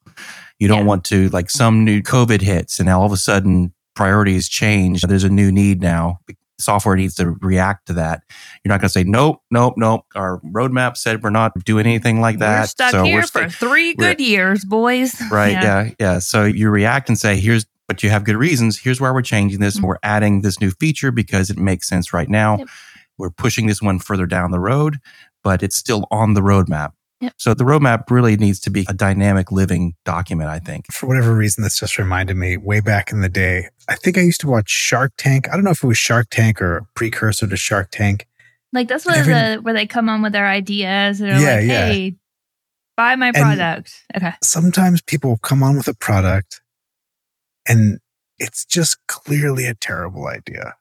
[0.60, 0.86] You don't yeah.
[0.86, 5.02] want to like some new COVID hits and now all of a sudden priorities change.
[5.02, 6.20] There's a new need now.
[6.60, 8.22] Software needs to react to that.
[8.64, 10.02] You're not going to say, nope, nope, nope.
[10.14, 12.62] Our roadmap said we're not doing anything like that.
[12.62, 15.16] We're stuck so here we're for three good years, boys.
[15.32, 15.52] Right.
[15.52, 15.84] Yeah.
[15.84, 15.92] yeah.
[16.00, 16.20] Yeah.
[16.20, 18.78] So you react and say, here's, but you have good reasons.
[18.78, 19.78] Here's why we're changing this.
[19.78, 19.86] Mm-hmm.
[19.86, 22.58] We're adding this new feature because it makes sense right now.
[22.58, 22.68] Yep.
[23.18, 24.98] We're pushing this one further down the road,
[25.44, 26.92] but it's still on the roadmap.
[27.22, 27.34] Yep.
[27.38, 30.92] So the roadmap really needs to be a dynamic living document, I think.
[30.92, 33.70] For whatever reason, this just reminded me way back in the day.
[33.90, 35.50] I think I used to watch Shark Tank.
[35.50, 38.26] I don't know if it was Shark Tank or a precursor to Shark Tank.
[38.72, 41.98] Like that's where the where they come on with their ideas and yeah, like, hey,
[42.06, 42.12] yeah.
[42.96, 44.04] buy my product.
[44.12, 44.36] And okay.
[44.44, 46.62] Sometimes people come on with a product
[47.68, 48.00] and
[48.38, 50.76] it's just clearly a terrible idea.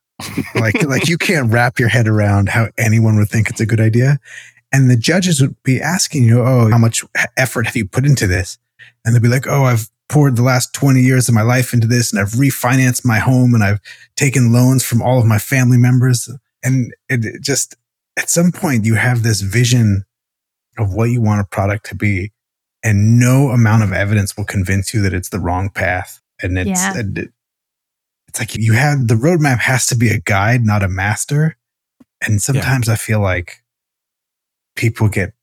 [0.54, 3.80] like like you can't wrap your head around how anyone would think it's a good
[3.80, 4.18] idea.
[4.72, 7.04] And the judges would be asking you, Oh, how much
[7.36, 8.58] effort have you put into this?
[9.04, 11.86] And they'd be like, Oh, I've poured the last 20 years of my life into
[11.86, 13.80] this and I've refinanced my home and I've
[14.16, 16.30] taken loans from all of my family members.
[16.62, 17.76] And it just,
[18.18, 20.04] at some point, you have this vision
[20.78, 22.32] of what you want a product to be.
[22.82, 26.20] And no amount of evidence will convince you that it's the wrong path.
[26.40, 26.96] And it's, yeah.
[26.96, 27.30] it,
[28.28, 31.56] it's like you have the roadmap has to be a guide, not a master.
[32.24, 32.94] And sometimes yeah.
[32.94, 33.62] I feel like
[34.78, 35.34] people get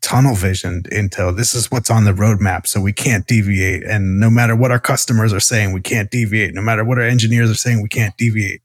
[0.00, 2.66] tunnel visioned into this is what's on the roadmap.
[2.66, 3.82] So we can't deviate.
[3.82, 6.54] And no matter what our customers are saying, we can't deviate.
[6.54, 8.62] No matter what our engineers are saying, we can't deviate.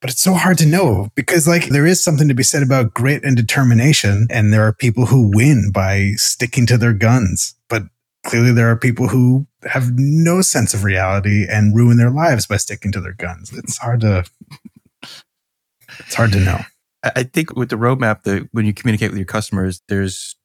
[0.00, 2.94] But it's so hard to know because like there is something to be said about
[2.94, 4.28] grit and determination.
[4.30, 7.54] And there are people who win by sticking to their guns.
[7.68, 7.84] But
[8.24, 12.58] clearly there are people who have no sense of reality and ruin their lives by
[12.58, 13.50] sticking to their guns.
[13.52, 14.24] It's hard to,
[15.98, 16.60] it's hard to know.
[17.02, 20.36] I think with the roadmap, that when you communicate with your customers, there's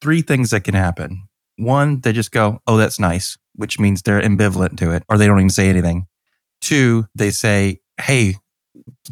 [0.00, 1.28] three things that can happen.
[1.56, 5.26] One, they just go, "Oh, that's nice," which means they're ambivalent to it, or they
[5.26, 6.06] don't even say anything.
[6.60, 8.36] Two, they say, "Hey,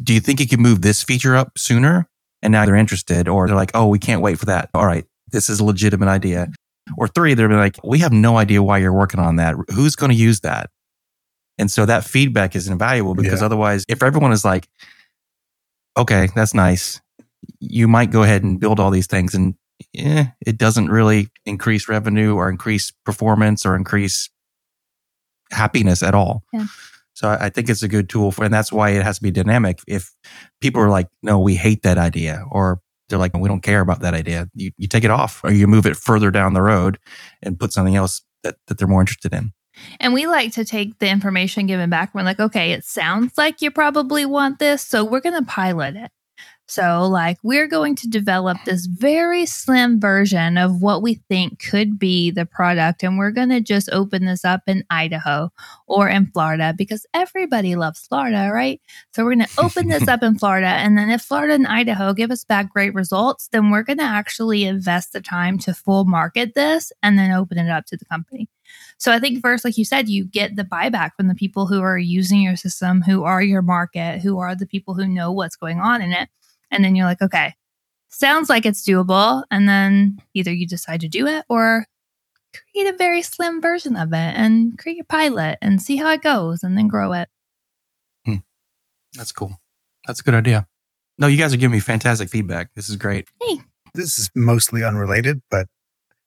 [0.01, 2.09] do you think you can move this feature up sooner?"
[2.41, 5.05] And now they're interested, or they're like, "Oh, we can't wait for that." All right,
[5.31, 6.47] this is a legitimate idea.
[6.97, 9.55] Or three, they're like, "We have no idea why you're working on that.
[9.73, 10.69] Who's going to use that?"
[11.57, 13.45] And so that feedback is invaluable because yeah.
[13.45, 14.67] otherwise, if everyone is like,
[15.97, 17.01] okay, that's nice.
[17.59, 19.55] You might go ahead and build all these things and
[19.95, 24.29] eh, it doesn't really increase revenue or increase performance or increase
[25.51, 26.43] happiness at all.
[26.53, 26.65] Yeah.
[27.13, 29.31] So I think it's a good tool for, and that's why it has to be
[29.31, 29.81] dynamic.
[29.87, 30.11] If
[30.61, 32.79] people are like, no, we hate that idea, or
[33.09, 35.67] they're like, we don't care about that idea, you, you take it off or you
[35.67, 36.97] move it further down the road
[37.43, 39.51] and put something else that, that they're more interested in.
[39.99, 42.13] And we like to take the information given back.
[42.13, 44.81] We're like, okay, it sounds like you probably want this.
[44.81, 46.11] So we're going to pilot it.
[46.71, 51.99] So, like, we're going to develop this very slim version of what we think could
[51.99, 53.03] be the product.
[53.03, 55.51] And we're going to just open this up in Idaho
[55.85, 58.79] or in Florida because everybody loves Florida, right?
[59.13, 60.67] So, we're going to open this up in Florida.
[60.67, 64.05] And then, if Florida and Idaho give us back great results, then we're going to
[64.05, 68.05] actually invest the time to full market this and then open it up to the
[68.05, 68.47] company.
[69.01, 71.81] So I think first, like you said, you get the buyback from the people who
[71.81, 75.55] are using your system, who are your market, who are the people who know what's
[75.55, 76.29] going on in it.
[76.69, 77.55] And then you're like, okay,
[78.09, 79.43] sounds like it's doable.
[79.49, 81.87] And then either you decide to do it or
[82.53, 86.21] create a very slim version of it and create a pilot and see how it
[86.21, 87.27] goes and then grow it.
[88.23, 88.35] Hmm.
[89.15, 89.57] That's cool.
[90.05, 90.67] That's a good idea.
[91.17, 92.69] No, you guys are giving me fantastic feedback.
[92.75, 93.27] This is great.
[93.41, 93.61] Hey.
[93.95, 95.65] This is mostly unrelated, but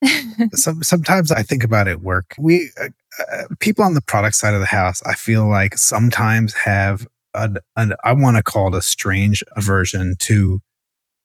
[0.52, 2.34] some, sometimes I think about it work.
[2.38, 2.88] We uh,
[3.32, 7.58] uh, people on the product side of the house, I feel like sometimes have an,
[7.76, 10.60] an I want to call it a strange aversion to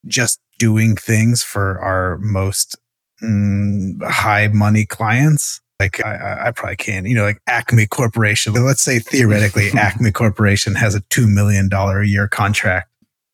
[0.05, 2.77] just doing things for our most
[3.23, 5.61] mm, high money clients.
[5.79, 8.53] Like I, I probably can't, you know, like Acme Corporation.
[8.53, 12.89] Let's say theoretically, Acme Corporation has a two million dollar a year contract,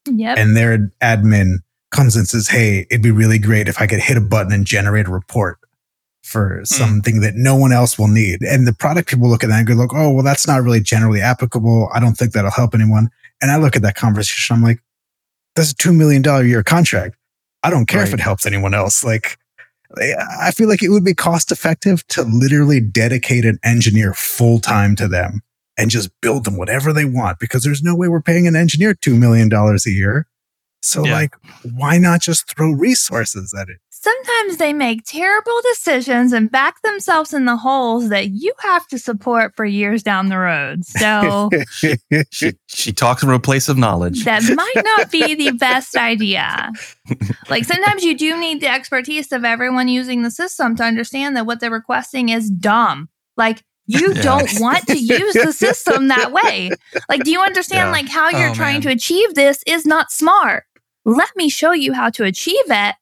[0.08, 0.38] yep.
[0.38, 1.58] and their admin
[1.96, 4.66] comes and says, Hey, it'd be really great if I could hit a button and
[4.66, 5.58] generate a report
[6.26, 6.68] for mm.
[6.68, 8.42] something that no one else will need.
[8.42, 11.22] And the product people look at that and go, oh, well, that's not really generally
[11.22, 11.90] applicable.
[11.94, 13.10] I don't think that'll help anyone.
[13.42, 14.80] And I look at that conversation, I'm like,
[15.56, 17.16] that's a $2 million a year contract.
[17.64, 18.08] I don't care right.
[18.08, 19.04] if it helps anyone else.
[19.04, 19.38] Like,
[20.42, 24.96] I feel like it would be cost effective to literally dedicate an engineer full time
[24.98, 25.42] to them
[25.78, 28.94] and just build them whatever they want because there's no way we're paying an engineer
[28.94, 30.28] $2 million a year.
[30.86, 31.14] So, Yeah.
[31.14, 31.36] like,
[31.74, 33.78] why not just throw resources at it?
[33.90, 39.00] Sometimes they make terrible decisions and back themselves in the holes that you have to
[39.00, 40.86] support for years down the road.
[40.86, 41.50] So
[42.30, 44.24] She she talks from a place of knowledge.
[44.26, 46.72] that might not be the best idea.
[47.50, 51.48] Like sometimes you do need the expertise of everyone using the system to understand that
[51.48, 53.10] what they're requesting is dumb.
[53.38, 54.22] Like you Yeah.
[54.22, 56.70] don't want to use the system that way.
[57.10, 57.92] Like, do you understand Yeah.
[57.92, 58.82] like how you're Oh, trying man.
[58.84, 60.64] to achieve this is not smart?
[61.06, 62.96] Let me show you how to achieve it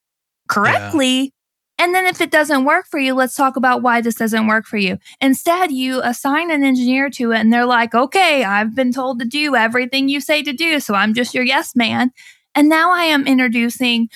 [0.48, 1.34] correctly.
[1.80, 4.66] And then if it doesn't work for you, let's talk about why this doesn't work
[4.66, 5.00] for you.
[5.20, 9.26] Instead, you assign an engineer to it and they're like, okay, I've been told to
[9.26, 10.80] do everything you say to do.
[10.80, 12.12] So I'm just your yes man.
[12.56, 14.10] And now I am introducing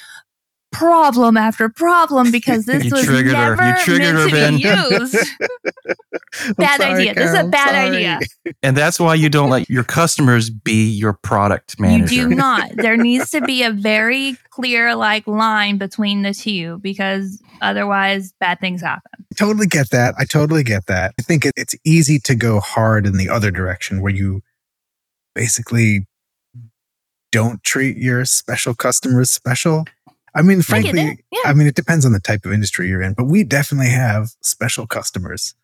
[0.72, 3.56] problem after problem because this You was triggered her.
[3.56, 5.16] never You triggered meant her, to be used.
[6.58, 7.14] Bad sorry, idea.
[7.16, 7.96] This is a bad sorry.
[7.98, 8.20] idea.
[8.62, 12.14] And that's why you don't let your customers be your product manager.
[12.14, 12.72] You do not.
[12.76, 18.60] There needs to be a very clear like line between the two because otherwise bad
[18.60, 19.12] things happen.
[19.20, 20.14] I totally get that.
[20.20, 21.14] I totally get that.
[21.20, 24.42] I think it's easy to go hard in the other direction where you
[25.34, 26.06] basically
[27.32, 29.86] don't treat your special customers special.
[30.38, 31.20] I mean, frankly, it.
[31.32, 31.40] Yeah.
[31.46, 34.30] I mean, it depends on the type of industry you're in, but we definitely have
[34.42, 35.56] special customers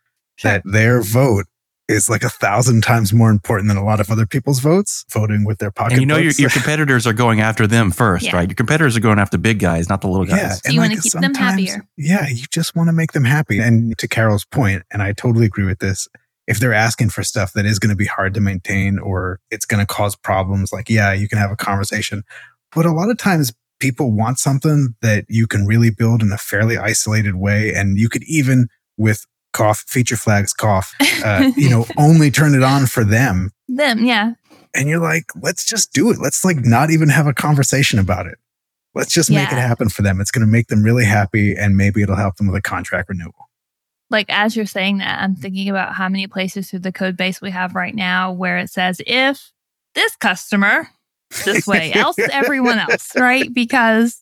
[0.43, 1.45] that their vote
[1.89, 5.43] is like a thousand times more important than a lot of other people's votes, voting
[5.45, 5.93] with their pocket.
[5.93, 8.37] and you know your, your competitors are going after them first, Yeah.
[8.37, 8.47] right?
[8.49, 10.37] Your competitors are going after big guys, not the little guys.
[10.37, 11.85] Yeah, So you wanna keep them happier.
[11.97, 13.59] Yeah, you just want to make them happy.
[13.59, 16.07] And to Carol's point, and I totally agree with this,
[16.47, 19.65] if they're asking for stuff that is going to be hard to maintain or it's
[19.65, 22.23] going to cause problems, like, yeah, you can have a conversation.
[22.75, 23.53] But a lot of times
[23.83, 27.73] people want something that you can really build in a fairly isolated way.
[27.73, 32.63] And you could even, with cough, feature flags, cough, uh, you know, only turn it
[32.63, 33.51] on for them.
[33.67, 34.35] them, yeah.
[34.73, 36.17] And you're like, let's just do it.
[36.19, 38.37] Let's like not even have a conversation about it.
[38.95, 40.21] Let's just make it happen for them.
[40.21, 43.09] It's going to make them really happy and maybe it'll help them with a contract
[43.09, 43.49] renewal.
[44.09, 47.41] Like as you're saying that, I'm thinking about how many places through the code base
[47.41, 49.51] we have right now where it says if
[49.93, 50.87] this customer
[51.45, 53.51] this way, else everyone else, right?
[53.53, 54.19] Because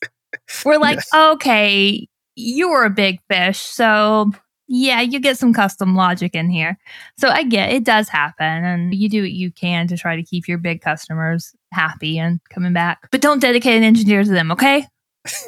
[0.64, 1.08] we're like, Yes.
[1.14, 4.30] okay, you were a big fish, so
[4.68, 6.78] yeah, you get some custom logic in here.
[7.18, 10.22] So I get it does happen, and you do what you can to try to
[10.22, 13.08] keep your big customers happy and coming back.
[13.10, 14.86] But don't dedicate an engineer to them, okay?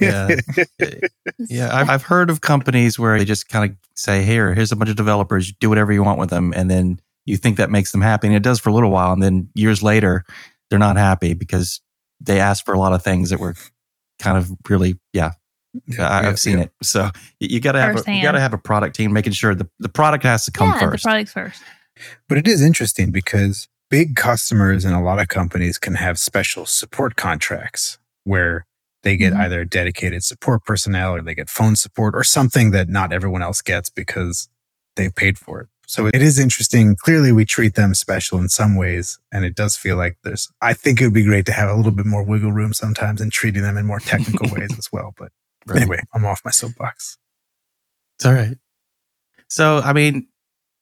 [0.01, 0.29] Yeah.
[1.39, 4.77] Yeah, I've, I've heard of companies where they just kind of say, "Here, here's a
[4.77, 5.53] bunch of developers.
[5.53, 8.37] Do whatever you want with them," and then you think that makes them happy, and
[8.37, 10.25] it does for a little while, and then years later,
[10.71, 11.81] they're not happy because
[12.21, 13.55] they asked for a lot of things that were
[14.19, 15.33] kind of really, yeah.
[15.99, 16.73] I, I've seen it.
[16.83, 17.11] So
[17.41, 19.55] you, you got to have a, you got to have a product team making sure
[19.57, 21.03] the the product has to come yeah, first.
[21.03, 21.63] the products first.
[22.29, 26.65] But it is interesting because big customers and a lot of companies can have special
[26.65, 28.67] support contracts where
[29.03, 29.41] they get Mhm.
[29.41, 33.61] either dedicated support personnel or they get phone support or something that not everyone else
[33.61, 34.49] gets because
[34.97, 35.69] they've paid for it.
[35.95, 36.97] So it is interesting.
[36.97, 39.21] Clearly, we treat them special in some ways.
[39.31, 41.75] And it does feel like there's, I think it would be great to have a
[41.75, 45.15] little bit more wiggle room sometimes in treating them in more technical ways as well.
[45.17, 45.31] But
[45.69, 45.83] Right.
[45.83, 47.17] anyway, I'm off my soapbox.
[48.17, 48.59] It's all right.
[49.49, 50.27] So, I mean,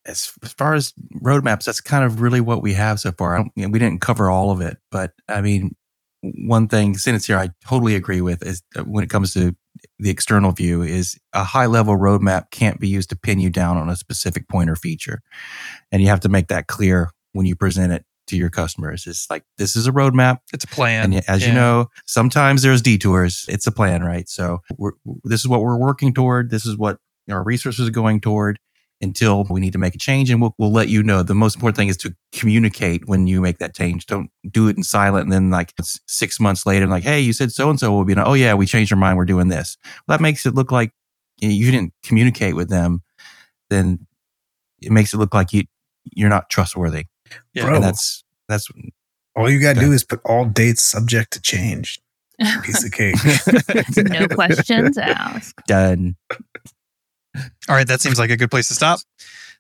[0.06, 3.44] as, as far as roadmaps, that's kind of really what we have so far.
[3.54, 5.76] You know, we didn't cover all of it, but I mean,
[6.22, 9.54] one thing, sentence here, I totally agree with is when it comes to
[9.98, 13.76] the external view is a high level roadmap can't be used to pin you down
[13.76, 15.20] on a specific point or feature.
[15.90, 19.06] And you have to make that clear when you present it to your customers.
[19.06, 20.38] It's like, this is a roadmap.
[20.52, 21.12] It's a plan.
[21.12, 23.44] And as you know, sometimes there's detours.
[23.48, 24.28] It's a plan, right?
[24.28, 24.92] So we're,
[25.24, 26.50] this is what we're working toward.
[26.50, 26.98] This is what
[27.30, 28.58] our resources are going toward
[29.02, 30.30] until we need to make a change.
[30.30, 31.22] And we'll, we'll let you know.
[31.22, 34.06] The most important thing is to communicate when you make that change.
[34.06, 35.24] Don't do it in silent.
[35.24, 35.74] And then like
[36.06, 38.92] six months later, like, Hey, you said so-and-so will be, like, oh yeah, we changed
[38.92, 39.18] our mind.
[39.18, 39.76] We're doing this.
[40.06, 40.92] Well, that makes it look like
[41.40, 43.02] you didn't communicate with them.
[43.70, 44.06] Then
[44.80, 45.64] it makes it look like you,
[46.12, 47.06] you're not trustworthy.
[47.54, 47.64] Yeah.
[47.64, 47.74] Bro.
[47.76, 48.68] And that's, that's
[49.34, 49.86] All you got to Okay.
[49.88, 51.98] do is put all dates subject to change.
[52.62, 53.14] Piece of cake.
[53.96, 55.60] no questions asked.
[55.66, 56.16] done.
[57.68, 59.00] All right, that seems like a good place to stop.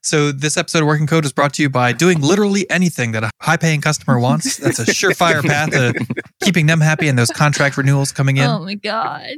[0.04, 3.22] So, this episode of Working Code is brought to you by doing literally anything that
[3.22, 4.56] a high paying customer wants.
[4.56, 5.94] That's a surefire path to
[6.42, 8.48] keeping them happy and those contract renewals coming in.
[8.48, 9.36] Oh my god.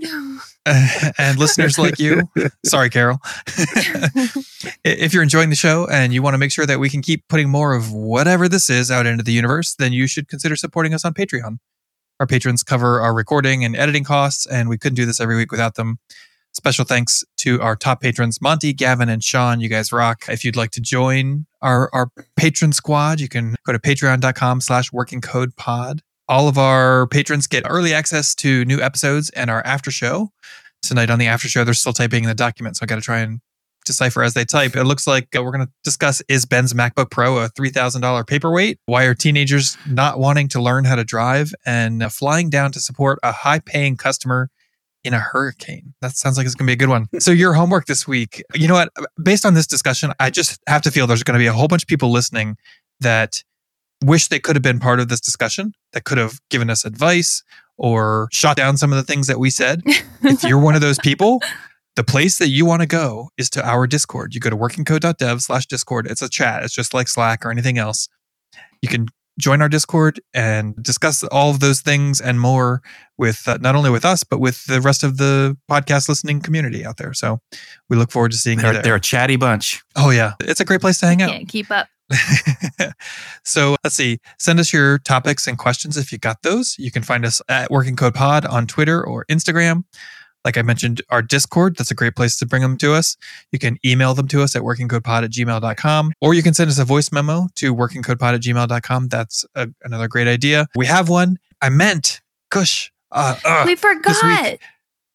[1.18, 2.22] and listeners like you,
[2.64, 3.18] sorry, Carol.
[4.84, 7.28] if you're enjoying the show and you want to make sure that we can keep
[7.28, 10.94] putting more of whatever this is out into the universe, then you should consider supporting
[10.94, 11.58] us on Patreon.
[12.20, 15.50] Our patrons cover our recording and editing costs, and we couldn't do this every week
[15.50, 15.98] without them.
[16.54, 19.60] Special thanks to our top patrons, Monty, Gavin, and Sean.
[19.60, 20.24] You guys rock.
[20.28, 24.92] If you'd like to join our, our patron squad, you can go to patreon.com slash
[24.92, 26.02] working code pod.
[26.28, 30.30] All of our patrons get early access to new episodes and our after show.
[30.80, 33.00] Tonight on the after show, they're still typing in the document, so I got to
[33.00, 33.40] try and
[33.84, 34.76] decipher as they type.
[34.76, 38.78] It looks like uh, we're going to discuss is Ben's MacBook Pro a $3,000 paperweight?
[38.86, 42.80] Why are teenagers not wanting to learn how to drive and uh, flying down to
[42.80, 44.50] support a high paying customer
[45.04, 45.94] in a hurricane?
[46.00, 47.08] That sounds like it's going to be a good one.
[47.18, 48.90] so, your homework this week, you know what?
[49.22, 51.68] Based on this discussion, I just have to feel there's going to be a whole
[51.68, 52.56] bunch of people listening
[53.00, 53.42] that
[54.02, 57.42] wish they could have been part of this discussion, that could have given us advice
[57.76, 59.82] or shot down some of the things that we said.
[60.22, 61.40] if you're one of those people,
[61.96, 64.34] the place that you want to go is to our Discord.
[64.34, 66.06] You go to workingcode.dev slash Discord.
[66.06, 66.62] It's a chat.
[66.62, 68.08] It's just like Slack or anything else.
[68.82, 69.08] You can
[69.38, 72.82] join our Discord and discuss all of those things and more
[73.18, 76.84] with uh, not only with us, but with the rest of the podcast listening community
[76.84, 77.12] out there.
[77.12, 77.40] So
[77.88, 78.82] we look forward to seeing they're, you there.
[78.82, 79.82] They're a chatty bunch.
[79.96, 80.32] Oh, yeah.
[80.40, 81.30] It's a great place to hang out.
[81.30, 81.88] Can't keep up.
[83.44, 84.18] so let's see.
[84.38, 86.76] Send us your topics and questions if you got those.
[86.78, 89.84] You can find us at Working Code Pod on Twitter or Instagram.
[90.44, 93.16] Like I mentioned, our Discord, that's a great place to bring them to us.
[93.52, 96.78] You can email them to us at workingcodepod at gmail.com, or you can send us
[96.78, 99.08] a voice memo to workingcodepod at gmail.com.
[99.08, 100.66] That's a, another great idea.
[100.76, 101.38] We have one.
[101.62, 102.20] I meant,
[102.50, 104.58] gosh, Uh, uh, we forgot.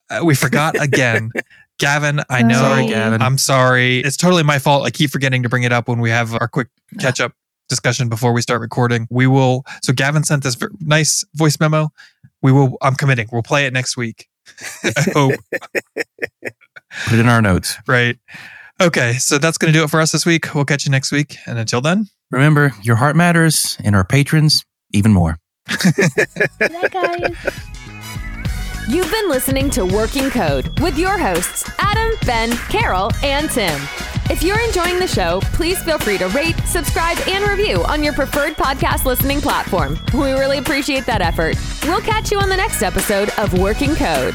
[0.10, 1.32] Uh, we forgot again.
[1.80, 2.56] Gavin, I know.
[2.60, 3.22] Sorry, Gavin.
[3.22, 4.00] I'm sorry.
[4.00, 4.86] It's totally my fault.
[4.86, 6.68] I keep forgetting to bring it up when we have our quick
[7.00, 7.34] catch up
[7.70, 9.08] discussion before we start recording.
[9.12, 9.64] We will.
[9.84, 11.90] So Gavin sent this nice voice memo.
[12.42, 12.78] We will.
[12.82, 13.30] I'm committing.
[13.32, 14.28] We'll play it next week.
[14.84, 15.34] I hope.
[15.36, 16.02] Oh.
[17.06, 17.76] Put it in our notes.
[17.88, 18.18] Right.
[18.82, 19.14] Okay.
[19.14, 20.54] So that's going to do it for us this week.
[20.56, 21.38] We'll catch you next week.
[21.46, 25.38] And until then, remember your heart matters and our patrons even more.
[26.60, 27.36] Bye, guys.
[28.90, 33.80] You've been listening to Working Code with your hosts, Adam, Ben, Carol, and Tim.
[34.32, 38.14] If you're enjoying the show, please feel free to rate, subscribe, and review on your
[38.14, 40.00] preferred podcast listening platform.
[40.16, 41.56] We really appreciate that effort.
[41.84, 44.34] We'll catch you on the next episode of Working Code.